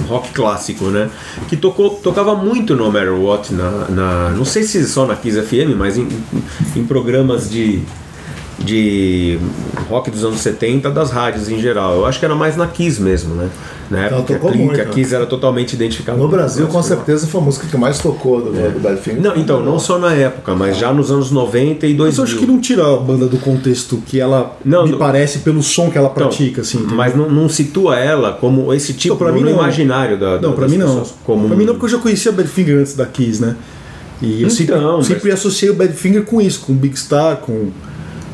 rock 0.08 0.30
clássico, 0.32 0.86
né? 0.86 1.10
Que 1.50 1.58
tocou, 1.58 1.92
tocava 1.92 2.36
muito 2.36 2.76
no 2.76 2.92
Matter 2.92 3.14
What, 3.14 3.54
na, 3.54 3.72
na- 3.90 4.30
não 4.32 4.46
sei 4.46 4.64
se 4.64 4.86
só 4.88 5.06
na 5.08 5.16
Kiss 5.16 5.42
FM, 5.42 5.76
mas 5.78 5.98
em- 5.98 6.08
em 6.76 6.84
programas 6.86 7.50
de, 7.50 7.82
de 8.64 9.38
rock 9.90 10.10
dos 10.10 10.24
anos 10.24 10.40
70 10.40 10.90
das 10.90 11.12
rádios 11.12 11.50
em 11.50 11.60
geral. 11.60 11.96
Eu 11.96 12.06
acho 12.06 12.18
que 12.20 12.26
era 12.26 12.34
mais 12.36 12.56
na 12.56 12.68
Kiss 12.68 13.02
mesmo, 13.02 13.36
né? 13.36 13.50
Na 13.92 14.06
época 14.06 14.24
que 14.24 14.34
a, 14.34 14.36
tocou 14.38 14.52
Cli- 14.52 14.64
muito, 14.64 14.82
a 14.82 14.86
né? 14.86 14.92
Kiss 14.92 15.14
era 15.14 15.26
totalmente 15.26 15.74
identificada 15.74 16.18
No 16.18 16.28
Brasil, 16.28 16.66
com 16.68 16.74
rock. 16.78 16.88
certeza, 16.88 17.28
foi 17.28 17.42
a 17.42 17.44
música 17.44 17.68
que 17.68 17.78
mais 17.78 18.00
tocou 18.00 18.42
do, 18.42 18.80
Badfinger. 18.80 19.22
Não, 19.22 19.36
então, 19.36 19.60
não 19.60 19.78
só 19.78 20.00
na 20.00 20.14
época, 20.14 20.56
mas 20.56 20.78
já 20.78 20.92
nos 20.94 21.12
anos 21.12 21.30
90 21.30 21.86
e 21.86 21.94
2000. 21.94 22.06
Mas 22.06 22.18
eu 22.18 22.24
acho 22.24 22.38
que 22.38 22.46
não 22.52 22.60
tira 22.60 22.92
a 22.92 22.98
banda 22.98 23.28
do 23.28 23.38
contexto 23.38 23.98
que 24.06 24.20
ela 24.20 24.58
Não, 24.64 24.86
me 24.86 24.92
não- 24.92 24.98
parece 24.98 25.40
pelo 25.40 25.62
som 25.62 25.92
que 25.92 25.98
ela 25.98 26.10
Então, 26.12 26.28
pratica, 26.28 26.62
assim. 26.62 26.78
entendeu? 26.80 26.96
Mas 26.96 27.16
não, 27.16 27.30
não 27.30 27.50
situa 27.50 28.00
ela 28.00 28.32
como 28.34 28.74
esse 28.74 28.94
tipo 28.94 29.14
Então, 29.16 29.18
pra 29.28 29.28
no 29.36 29.42
mim 29.42 29.44
não. 29.52 29.60
imaginário 29.60 30.18
da, 30.18 30.32
Não, 30.36 30.42
da- 30.42 30.52
pra 30.54 30.62
das 30.62 30.72
mim 30.72 30.78
não. 30.78 31.04
Como 31.26 31.48
Pra 31.48 31.58
mim 31.58 31.66
não, 31.66 31.74
porque 31.74 31.86
eu 31.86 31.90
já 31.90 31.98
conhecia 32.00 32.32
Badfinger 32.32 32.80
antes 32.80 32.96
da 32.96 33.06
Kiss, 33.06 33.42
né? 33.42 33.56
E 34.22 34.42
eu 34.42 34.50
sempre, 34.50 34.76
Então, 34.76 34.98
mas- 34.98 35.08
sempre 35.08 35.32
associei 35.32 35.70
o 35.70 35.74
Badfinger 35.76 36.24
com 36.24 36.40
isso, 36.42 36.62
com 36.62 36.74
Big 36.74 36.98
Star, 36.98 37.38
com, 37.38 37.70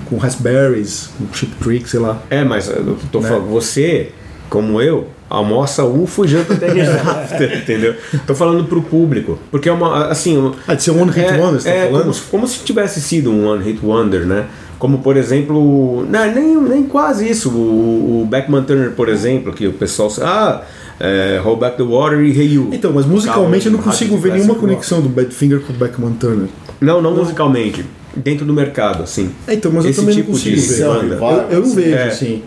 com 0.10 0.18
Raspberries, 0.18 1.10
com 1.18 1.34
Chip 1.34 1.54
Trick, 1.64 1.90
sei 1.90 2.00
lá. 2.00 2.22
É, 2.30 2.44
mas 2.44 2.68
eu 2.70 2.98
tô 3.12 3.20
Né? 3.20 3.28
falando, 3.30 3.48
você, 3.50 4.12
como 4.50 4.82
eu, 4.82 5.08
almoça 5.30 5.86
UFO 5.86 6.26
e 6.26 6.28
janta 6.28 6.56
Terry 6.56 6.82
After, 6.82 7.58
entendeu? 7.62 7.96
Tô 8.26 8.34
falando 8.34 8.64
pro 8.66 8.82
público. 8.82 9.38
Porque 9.52 9.70
é 9.70 9.72
uma, 9.72 10.08
assim... 10.08 10.52
Ah, 10.68 10.74
de 10.74 10.84
ser 10.84 10.92
um 10.92 11.02
One 11.02 11.12
Hit 11.12 11.28
é, 11.28 11.38
Wonder, 11.38 11.62
você 11.62 11.70
tá 11.70 11.76
é 11.76 11.86
falando? 11.86 12.02
Como, 12.02 12.14
se- 12.14 12.22
como 12.32 12.48
se 12.48 12.60
tivesse 12.64 13.02
sido 13.02 13.32
um 13.32 13.48
One 13.48 13.64
Hit 13.64 13.80
Wonder, 13.86 14.26
né? 14.26 14.46
Como, 14.80 15.00
por 15.00 15.18
exemplo... 15.18 16.06
Não, 16.10 16.32
nem, 16.34 16.56
nem 16.56 16.84
quase 16.84 17.30
isso. 17.30 17.50
O, 17.50 18.22
o 18.22 18.26
Beckman 18.26 18.64
Turner, 18.64 18.92
por 18.92 19.10
exemplo, 19.10 19.54
que 19.54 19.68
o 19.68 19.74
pessoal... 19.74 20.10
Ah, 20.22 20.62
é, 21.00 21.40
Hold 21.44 21.60
Back 21.60 21.78
the 21.78 21.84
Water 21.84 22.20
e 22.22 22.32
Hey 22.38 22.54
You. 22.56 22.70
Então, 22.74 22.92
mas 22.94 23.06
musicalmente 23.06 23.68
eu 23.68 23.72
não 23.72 23.80
consigo 23.80 24.18
ver 24.18 24.34
nenhuma 24.34 24.56
conexão 24.56 25.00
do 25.02 25.08
Badfinger 25.08 25.62
com 25.62 25.72
o 25.72 25.76
Beckman 25.76 26.14
Turner. 26.14 26.48
Não, 26.82 27.02
não 27.02 27.16
musicalmente. 27.16 27.86
Dentro 28.16 28.46
do 28.46 28.54
mercado, 28.54 29.04
assim. 29.04 29.30
É, 29.48 29.54
então, 29.54 29.72
mas 29.72 29.86
eu 29.86 29.92
Esse 29.92 30.00
também 30.00 30.16
tipo 30.16 30.30
não 30.32 30.38
consigo 30.38 30.56
de 30.56 30.62
ver. 30.68 30.86
banda. 30.86 31.46
Eu, 31.52 31.58
eu 31.58 31.62
não 31.62 31.74
vejo, 31.76 31.96
É. 31.96 32.08
assim. 32.08 32.42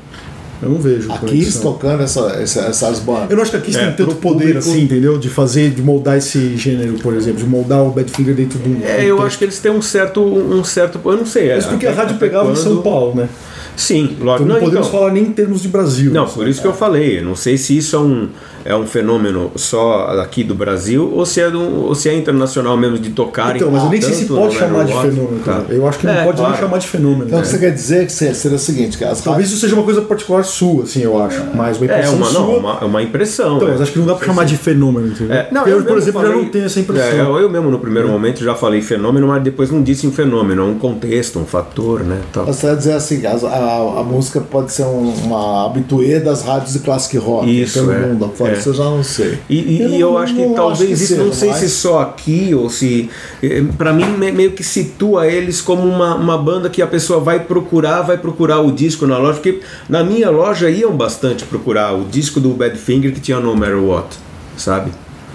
Eu 0.61 0.68
não 0.68 0.79
vejo. 0.79 1.11
A. 1.11 1.18
Kiss 1.18 1.61
tocando 1.61 2.03
essa, 2.05 2.20
essa- 2.40 2.61
essas 2.62 3.01
bandas. 3.01 3.31
Eu 3.31 3.37
não 3.37 3.42
acho 3.42 3.51
que 3.51 3.57
a 3.57 3.61
Kiss 3.61 3.79
É, 3.79 3.87
tem 3.87 4.07
tanto 4.07 4.14
poder 4.16 4.38
público- 4.44 4.59
assim, 4.61 4.83
entendeu? 4.83 5.18
De 5.18 5.29
fazer, 5.29 5.70
de 5.70 5.83
moldar 5.83 6.18
esse 6.18 6.57
gênero, 6.57 6.94
por 6.94 7.14
exemplo, 7.14 7.40
de 7.40 7.46
moldar 7.48 7.83
o 7.83 7.90
Badfinger 7.90 8.35
dentro 8.35 8.59
de 8.61 8.68
um. 8.68 8.81
É, 8.85 9.05
eu 9.05 9.20
acho 9.22 9.38
que 9.38 9.44
eles 9.44 9.59
têm 9.59 9.72
um 9.72 9.83
certo, 9.83 10.20
um 10.22 10.62
certo, 10.62 11.01
eu 11.05 11.16
não 11.16 11.27
sei. 11.27 11.53
Mas 11.55 11.66
porque 11.66 11.87
até- 11.87 11.96
a 11.98 12.03
rádio 12.05 12.18
pegava 12.18 12.53
em 12.53 12.55
São 12.57 12.75
quando- 12.77 12.83
Paulo, 12.85 13.14
né? 13.16 13.29
Sim, 13.77 14.11
Então 14.13 14.27
lógico. 14.27 14.49
não, 14.49 14.55
Não, 14.57 14.63
podemos 14.65 14.87
então, 14.89 14.99
falar 15.01 15.13
nem 15.13 15.23
em 15.25 15.33
termos 15.33 15.63
de 15.63 15.69
Brasil. 15.69 16.13
não, 16.13 16.27
por 16.27 16.47
isso 16.47 16.61
que 16.61 16.67
eu 16.67 16.73
falei. 16.75 17.19
eu 17.21 17.25
Não 17.25 17.35
sei 17.35 17.57
se 17.57 17.77
isso 17.77 17.97
é 17.97 17.99
um, 17.99 18.29
é 18.65 18.77
um 18.77 18.87
fenômeno 18.87 19.51
só 19.57 20.09
aqui 20.21 20.45
do 20.45 20.55
Brasil 20.55 21.11
ou 21.13 21.25
se 21.27 21.41
é, 21.41 21.51
do, 21.51 21.61
ou 21.87 21.95
se 21.95 22.09
é 22.09 22.15
internacional 22.17 22.77
mesmo 22.77 22.99
de 22.99 23.11
tocar. 23.11 23.57
Então, 23.57 23.71
mas 23.71 23.83
eu 23.83 23.89
nem 23.91 24.01
sei 24.01 24.13
se 24.15 24.25
pode 24.27 24.55
chamar 24.57 24.85
de 24.85 24.93
fenômeno. 24.93 25.41
Tá. 25.45 25.63
Eu 25.71 25.89
acho 25.89 25.99
que 25.99 26.07
não 26.07 26.13
É, 26.13 26.25
pode 26.25 26.37
claro. 26.37 26.53
nem 26.53 26.61
chamar 26.61 26.79
de 26.79 26.87
fenômeno. 26.87 27.25
Então, 27.25 27.39
né? 27.39 27.45
o 27.45 27.47
que 27.47 27.49
você 27.53 27.59
quer 27.59 27.73
dizer 27.73 28.07
que 28.07 28.13
se- 28.13 28.35
seria 28.35 28.57
o 28.57 28.61
seguinte, 28.61 28.99
que 28.99 29.05
as 29.05 29.21
Talvez 29.23 29.47
rádios- 29.47 29.51
isso 29.53 29.61
seja 29.61 29.75
uma 29.75 29.85
coisa 29.85 30.03
particular 30.03 30.45
sua, 30.45 30.85
assim, 30.85 31.01
eu 31.03 31.21
acho. 31.23 31.41
Mas 31.55 31.79
uma 31.79 31.87
É 31.87 31.89
impressão 31.89 32.15
uma, 32.17 32.27
sua. 32.27 32.41
não, 32.41 32.57
uma, 32.59 32.79
é 32.81 32.85
uma 32.85 33.03
impressão. 33.03 33.57
Então, 33.57 33.69
né? 33.69 33.73
mas 33.75 33.83
acho 33.83 33.93
que 33.93 33.99
não 33.99 34.07
dá 34.07 34.15
pra 34.15 34.27
chamar 34.27 34.45
de 34.45 34.57
fenômeno, 34.57 35.09
entendeu? 35.09 35.35
É, 35.35 35.49
não, 35.51 35.63
eu, 35.67 35.79
eu 35.79 35.85
por 35.85 35.85
mesmo 35.95 35.99
exemplo, 35.99 36.21
já 36.21 36.27
falei- 36.29 36.43
não 36.45 36.51
tenho 36.51 36.65
essa 36.67 36.79
impressão. 36.79 37.39
É, 37.39 37.43
eu, 37.43 37.51
mesmo 37.51 37.71
no 37.71 37.79
primeiro 37.79 38.09
momento 38.09 38.45
já 38.45 38.55
falei 38.55 38.81
fenômeno, 38.83 39.27
mas 39.27 39.43
depois 39.43 39.71
não 39.71 39.83
disse 39.83 40.07
um 40.07 40.13
fenômeno, 40.13 40.63
é 40.63 40.65
um 40.67 40.79
contexto, 40.79 41.39
um 41.39 41.47
fator, 41.47 42.01
né? 42.05 42.21
Tal. 42.33 42.45
Você 42.47 42.67
vai 42.67 42.77
dizer 42.77 42.93
assim, 42.93 43.27
as- 43.27 43.43
a, 43.62 44.01
a 44.01 44.03
música 44.05 44.40
pode 44.40 44.72
ser 44.72 44.85
um- 44.85 45.12
uma 45.25 45.66
habituê 45.66 46.20
das 46.20 46.42
rádios 46.42 46.72
de 46.72 46.79
classic 46.81 47.16
rock 47.18 47.48
Isso, 47.62 47.79
pelo 47.81 47.92
é. 47.92 47.98
mundo 48.07 48.25
afora, 48.27 48.53
É. 48.53 48.59
isso 48.59 48.68
eu 48.70 48.75
já 48.75 48.85
não 48.85 49.03
sei. 49.03 49.38
E, 49.48 49.57
e- 49.59 49.81
Eu 49.83 49.88
e 49.88 49.90
não- 49.92 49.98
eu 49.98 50.18
acho 50.18 50.35
que 50.35 50.44
não 50.46 50.55
talvez 50.55 50.81
acho 50.81 50.87
que 51.07 51.12
isso, 51.14 51.16
não 51.25 51.33
sei 51.33 51.48
mas- 51.51 51.59
se 51.59 51.70
só 51.70 52.01
aqui 52.01 52.55
ou 52.55 52.68
se. 52.68 53.09
eh, 53.42 53.62
Pra 53.79 53.92
mim, 53.92 54.05
me- 54.18 54.33
meio 54.33 54.53
que 54.53 54.62
situa 54.64 55.27
eles 55.27 55.61
como 55.61 55.83
uma, 55.83 56.14
uma 56.14 56.37
banda 56.38 56.68
que 56.68 56.83
a 56.83 56.87
pessoa 56.87 57.20
vai 57.20 57.40
procurar, 57.40 58.03
vai 58.03 58.18
procurar 58.18 58.61
o 58.61 58.70
disco 58.72 59.07
na 59.07 59.18
loja, 59.18 59.35
porque 59.40 59.61
na 59.88 60.03
minha 60.05 60.31
loja 60.31 60.68
iam 60.70 60.92
bastante 60.96 61.44
procurar 61.44 61.92
o 61.94 62.05
disco 62.05 62.40
do 62.40 62.51
Badfinger 62.51 63.12
que 63.12 63.20
tinha 63.20 63.38
No 63.40 63.55
Matter 63.57 63.83
What, 63.83 64.16
sabe? 64.57 64.90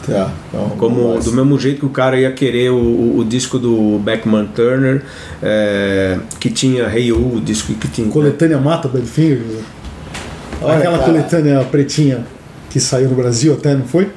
Tá, 0.07 0.31
então, 0.49 0.69
Como 0.77 1.19
do 1.19 1.31
mesmo 1.33 1.59
jeito 1.59 1.81
que 1.81 1.85
o 1.85 1.89
cara 1.89 2.17
ia 2.17 2.31
querer 2.31 2.71
o, 2.71 2.77
o- 2.77 3.19
o 3.19 3.25
disco 3.25 3.59
do 3.59 3.99
Beckman 3.99 4.45
Turner, 4.55 5.03
eh, 5.43 6.17
que 6.39 6.49
tinha 6.49 6.83
Hey 6.87 7.07
You, 7.07 7.35
o 7.35 7.41
disco 7.41 7.73
que 7.73 7.87
tinha. 7.89 8.07
Coletânea 8.09 8.57
Mata 8.57 8.87
Badfinger. 8.87 9.41
Olha, 10.61 10.77
Aquela 10.77 10.97
cara. 10.99 11.11
coletânea 11.11 11.63
pretinha 11.65 12.25
que 12.69 12.79
saiu 12.79 13.09
no 13.09 13.15
Brasil 13.15 13.53
até, 13.53 13.75
não 13.75 13.85
foi? 13.85 14.09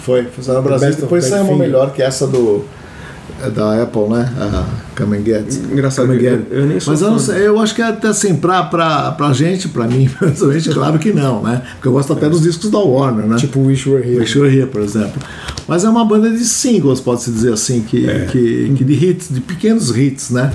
Foi, 0.00 0.24
foi 0.24 0.54
no 0.54 0.62
Brasil. 0.62 0.88
Best 0.88 1.00
Depois 1.02 1.24
saiu 1.24 1.44
uma 1.44 1.56
melhor 1.56 1.92
que 1.92 2.02
essa 2.02 2.26
do 2.26 2.64
é 3.42 3.50
da 3.50 3.82
Apple, 3.82 4.08
né? 4.08 4.32
A 4.38 4.64
Come 4.96 5.18
and 5.18 5.24
Get. 5.24 5.54
Engraçado, 5.72 6.06
Come 6.06 6.18
and 6.18 6.22
eu- 6.22 6.38
Get. 6.38 6.46
eu 6.50 6.66
nem 6.66 6.80
sou 6.80 6.92
Mas 6.92 7.02
eu, 7.02 7.10
não 7.10 7.18
sei, 7.18 7.46
eu 7.46 7.58
acho 7.60 7.74
que 7.74 7.82
até 7.82 8.08
assim, 8.08 8.36
pra, 8.36 8.62
pra, 8.64 9.12
pra 9.12 9.32
gente, 9.32 9.68
pra 9.68 9.86
mim, 9.86 10.08
pessoalmente, 10.18 10.70
claro 10.70 10.98
que 10.98 11.12
não, 11.12 11.42
né? 11.42 11.62
Porque 11.74 11.88
eu 11.88 11.92
gosto 11.92 12.12
até 12.12 12.28
dos 12.28 12.42
discos 12.42 12.70
da 12.70 12.78
Warner, 12.78 13.26
né? 13.26 13.36
Tipo 13.36 13.60
Wish 13.60 13.88
Were 13.88 14.06
Here. 14.06 14.20
Wish 14.20 14.38
Were 14.38 14.56
Here, 14.56 14.68
por 14.68 14.80
exemplo. 14.82 15.20
Mas 15.66 15.84
é 15.84 15.88
uma 15.88 16.04
banda 16.04 16.30
de 16.30 16.44
singles, 16.44 17.00
pode-se 17.00 17.30
dizer 17.30 17.52
assim, 17.52 17.80
que, 17.82 18.08
É. 18.08 18.26
que, 18.30 18.72
que 18.76 18.84
de 18.84 18.92
hits, 18.92 19.28
de 19.30 19.40
pequenos 19.40 19.90
hits, 19.96 20.30
né? 20.30 20.52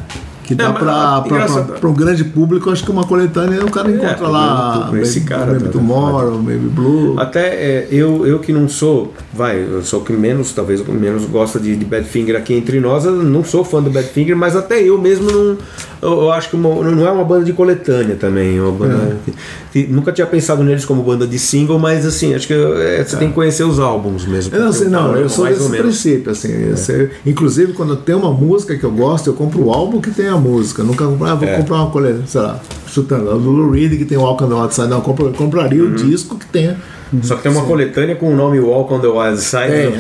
Que 0.48 0.56
dá 0.56 0.70
engraçado. 0.70 1.66
pra, 1.68 1.76
pra 1.80 1.90
um 1.90 1.94
grande 1.94 2.24
público, 2.24 2.70
acho 2.72 2.84
que 2.84 2.90
uma 2.92 3.04
coletânea 3.04 3.64
o 3.66 3.70
cara 3.72 3.92
encontra 3.92 4.16
pro 4.16 4.32
lá 4.32 4.90
esse 5.02 5.22
cara 5.22 5.48
Maybe 5.48 5.60
da- 5.60 5.66
da 5.66 5.72
Tomorrow, 5.74 6.42
Maybe 6.42 6.68
Blue. 6.70 7.20
Até 7.20 7.48
é, 7.48 7.88
eu, 7.92 8.26
eu 8.26 8.40
que 8.40 8.54
não 8.54 8.68
sou 8.70 9.14
vai, 9.34 9.60
eu 9.62 9.84
sou 9.84 10.00
o 10.00 10.04
que 10.06 10.14
menos, 10.14 10.54
talvez 10.54 10.80
o 10.80 10.86
que 10.86 10.92
menos 10.92 11.26
gosta 11.26 11.60
de, 11.60 11.76
de 11.76 11.84
Badfinger 11.86 12.36
aqui 12.38 12.54
entre 12.54 12.80
nós. 12.80 13.04
Eu 13.06 13.12
não 13.12 13.44
sou 13.44 13.64
fã 13.66 13.82
do 13.84 13.90
Badfinger, 13.90 14.36
mas 14.38 14.56
até 14.56 14.82
eu 14.82 14.98
mesmo 14.98 15.30
não. 15.32 15.58
Eu, 16.02 16.32
acho 16.32 16.50
que 16.50 16.56
uma- 16.56 16.70
não 16.92 17.08
é 17.08 17.12
uma 17.12 17.24
banda 17.24 17.44
de 17.46 17.54
coletânea 17.54 18.16
também. 18.16 18.58
é 18.58 18.62
Uma 18.62 18.72
banda 18.72 19.18
que- 19.26 19.34
que 19.72 19.92
nunca 19.92 20.12
tinha 20.12 20.28
pensado 20.28 20.64
neles 20.64 20.86
como 20.86 21.02
banda 21.02 21.26
de 21.26 21.40
single, 21.40 21.80
mas 21.80 22.06
assim, 22.06 22.34
acho 22.36 22.46
que 22.48 22.54
é, 22.54 23.04
você 23.04 23.18
tem 23.18 23.30
que 23.30 23.34
conhecer 23.34 23.64
os 23.64 23.80
álbuns 23.80 24.26
mesmo. 24.26 24.56
Eu 24.56 24.64
não 24.66 24.72
sei, 24.74 24.88
não, 24.90 25.16
eu 25.16 25.28
sou 25.30 25.46
desse 25.46 25.70
princípio, 25.70 26.32
assim. 26.32 26.70
você- 26.72 27.10
inclusive, 27.26 27.74
quando 27.74 27.96
tem 27.96 28.16
uma 28.16 28.32
música 28.32 28.76
que 28.78 28.84
eu 28.84 28.92
gosto, 28.92 29.28
eu 29.28 29.34
compro 29.34 29.64
o 29.66 29.72
álbum 29.72 30.00
que 30.00 30.12
tem 30.12 30.28
a 30.28 30.38
música. 30.38 30.84
Nunca 30.84 31.06
ah, 31.06 31.36
vou 31.36 31.48
É. 31.48 31.58
comprar 31.58 31.78
uma 31.78 31.90
coleção, 31.90 32.22
sei 32.28 32.42
lá, 32.42 32.60
chutando, 32.88 33.26
do 33.40 33.50
Lou 33.50 33.72
Reed 33.72 33.98
que 33.98 34.06
tem 34.06 34.18
o 34.18 34.22
Walk 34.22 34.44
on 34.44 34.48
the 34.50 34.54
Outside. 34.56 34.88
Não, 34.88 34.98
eu 34.98 35.04
compro- 35.04 35.28
eu 35.28 35.34
compraria 35.34 35.84
Uhum. 35.84 35.92
o 35.92 35.96
disco 35.96 36.38
que 36.38 36.46
tenha. 36.46 36.78
Só 37.24 37.36
que 37.36 37.44
tem 37.44 37.52
uma 37.52 37.64
coletânea 37.66 38.16
com 38.16 38.28
o 38.32 38.36
nome 38.36 38.60
Walk 38.60 38.94
on 38.94 39.00
the 39.00 39.08
Wild 39.08 39.40
Side. 39.40 39.94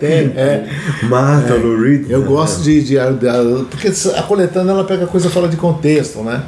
Tem, 0.00 0.32
é. 0.36 0.66
Mata, 1.04 1.54
Lou 1.54 1.80
Reed. 1.80 2.08
Eu 2.10 2.22
gosto 2.22 2.62
de, 2.62 2.82
de- 2.82 2.94
de- 2.94 3.64
Porque 3.70 3.88
a 4.16 4.22
coletânea 4.22 4.72
ela 4.72 4.84
pega 4.84 5.06
coisa 5.06 5.28
fora 5.28 5.48
de 5.48 5.56
contexto, 5.56 6.20
né? 6.20 6.42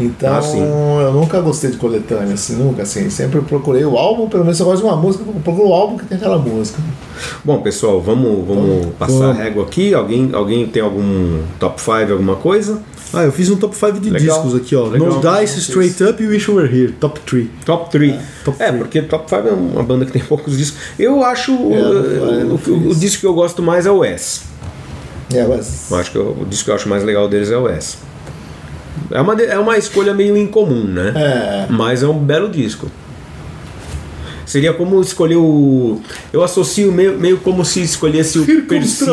Então 0.00 0.32
Ah, 0.36 0.40
sim. 0.40 0.60
eu 0.62 1.12
nunca 1.12 1.40
gostei 1.40 1.70
de 1.72 1.76
coletânea, 1.76 2.34
assim, 2.34 2.54
nunca, 2.54 2.82
assim. 2.82 3.10
Sempre 3.10 3.40
procurei 3.40 3.84
o 3.84 3.98
álbum, 3.98 4.28
pelo 4.28 4.44
menos 4.44 4.58
eu 4.60 4.64
gosto 4.66 4.82
de 4.82 4.86
uma 4.88 4.96
música, 4.96 5.24
procuro 5.42 5.68
o 5.70 5.74
álbum 5.74 5.98
que 5.98 6.04
tem 6.06 6.16
aquela 6.16 6.38
música. 6.38 6.78
Bom, 7.44 7.60
pessoal, 7.62 8.00
vamos, 8.00 8.46
vamos 8.46 8.86
passar 8.96 9.14
a 9.14 9.18
vamos. 9.18 9.38
régua 9.38 9.64
aqui. 9.64 9.92
Alguém, 9.92 10.30
alguém 10.32 10.66
tem 10.68 10.80
algum 10.82 11.40
top 11.58 11.80
5, 11.80 12.12
alguma 12.12 12.36
coisa? 12.36 12.78
Ah, 13.12 13.22
eu 13.24 13.32
fiz 13.32 13.48
um 13.50 13.56
top 13.56 13.74
5 13.74 14.00
de 14.00 14.10
Legal. 14.10 14.42
discos 14.42 14.60
aqui, 14.60 14.76
ó. 14.76 14.86
Legal. 14.86 15.08
No 15.08 15.20
Dice, 15.40 15.58
Straight 15.60 16.04
Up 16.04 16.22
e 16.22 16.26
Wish 16.26 16.50
You 16.50 16.56
Were 16.58 16.68
Here. 16.82 16.92
Top 16.92 17.18
3. 17.20 17.48
Top 17.64 17.90
3. 17.90 18.14
top 18.44 18.62
é, 18.62 18.70
porque 18.70 19.00
Top 19.02 19.28
5 19.28 19.48
é 19.48 19.52
uma 19.52 19.82
banda 19.82 20.04
que 20.04 20.12
tem 20.12 20.20
poucos 20.28 20.56
discos. 20.58 20.78
Eu 20.98 21.24
acho. 21.24 21.52
É, 21.52 22.44
não 22.44 22.56
o, 22.56 22.60
o, 22.68 22.90
o 22.90 22.94
disco 22.94 23.20
que 23.20 23.26
eu 23.26 23.32
gosto 23.34 23.62
mais 23.62 23.86
é 23.86 23.90
o 23.90 24.04
S. 24.04 24.42
É, 25.32 25.46
mas... 25.46 25.90
Eu 25.90 25.96
acho 25.98 26.10
que 26.10 26.16
eu- 26.18 26.36
o 26.40 26.44
disco 26.46 26.66
que 26.66 26.70
eu 26.70 26.74
acho 26.74 26.88
mais 26.88 27.02
legal 27.04 27.28
deles 27.28 27.50
é 27.50 27.56
o 27.56 27.68
S. 27.68 27.96
É 29.10 29.20
uma, 29.20 29.40
é 29.40 29.58
uma 29.58 29.76
escolha 29.78 30.12
meio 30.12 30.36
incomum, 30.36 30.84
né? 30.84 31.12
É. 31.16 31.66
Mas 31.72 32.02
é 32.02 32.08
um 32.08 32.18
belo 32.18 32.48
disco. 32.50 32.90
Seria 34.44 34.72
como 34.72 35.00
escolher 35.00 35.36
o. 35.36 36.00
Eu 36.32 36.42
associo 36.42 36.90
meio, 36.90 37.18
meio 37.18 37.36
como 37.38 37.64
se 37.64 37.82
escolhesse 37.82 38.38
o 38.38 38.62
Percy. 38.62 39.04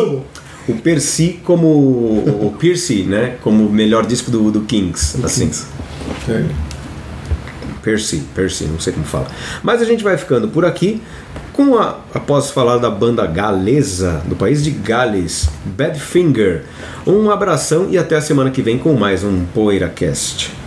O 0.67 0.73
Percy 0.73 1.39
como. 1.43 1.67
O 1.67 2.55
Percy, 2.59 3.03
né? 3.03 3.37
Como 3.41 3.65
o 3.65 3.71
melhor 3.71 4.05
disco 4.05 4.31
do, 4.31 4.51
do 4.51 4.61
Kings. 4.61 5.23
assim. 5.23 5.51
Tem. 6.25 6.49
Percy, 7.83 8.23
Percy, 8.33 8.63
não 8.65 8.79
sei 8.79 8.93
como 8.93 9.05
fala. 9.05 9.27
Mas 9.61 9.79
a 9.79 9.85
gente 9.85 10.03
vai 10.03 10.17
ficando 10.17 10.47
por 10.47 10.65
aqui. 10.65 11.01
Com 11.53 11.75
a, 11.77 11.99
após 12.13 12.49
falar 12.49 12.79
da 12.79 12.89
banda 12.89 13.25
galesa 13.25 14.21
do 14.25 14.35
país 14.35 14.61
de 14.61 14.71
Gales, 14.71 15.47
Badfinger. 15.63 16.63
Um 17.07 17.29
abração 17.29 17.87
e 17.89 17.97
até 17.97 18.17
a 18.17 18.21
semana 18.21 18.51
que 18.51 18.61
vem 18.61 18.77
com 18.77 18.93
mais 18.93 19.23
um 19.23 19.45
PoeiraCast. 19.53 20.64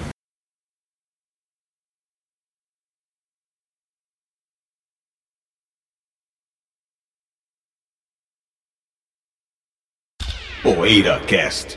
PoeiraCast. 10.88 11.76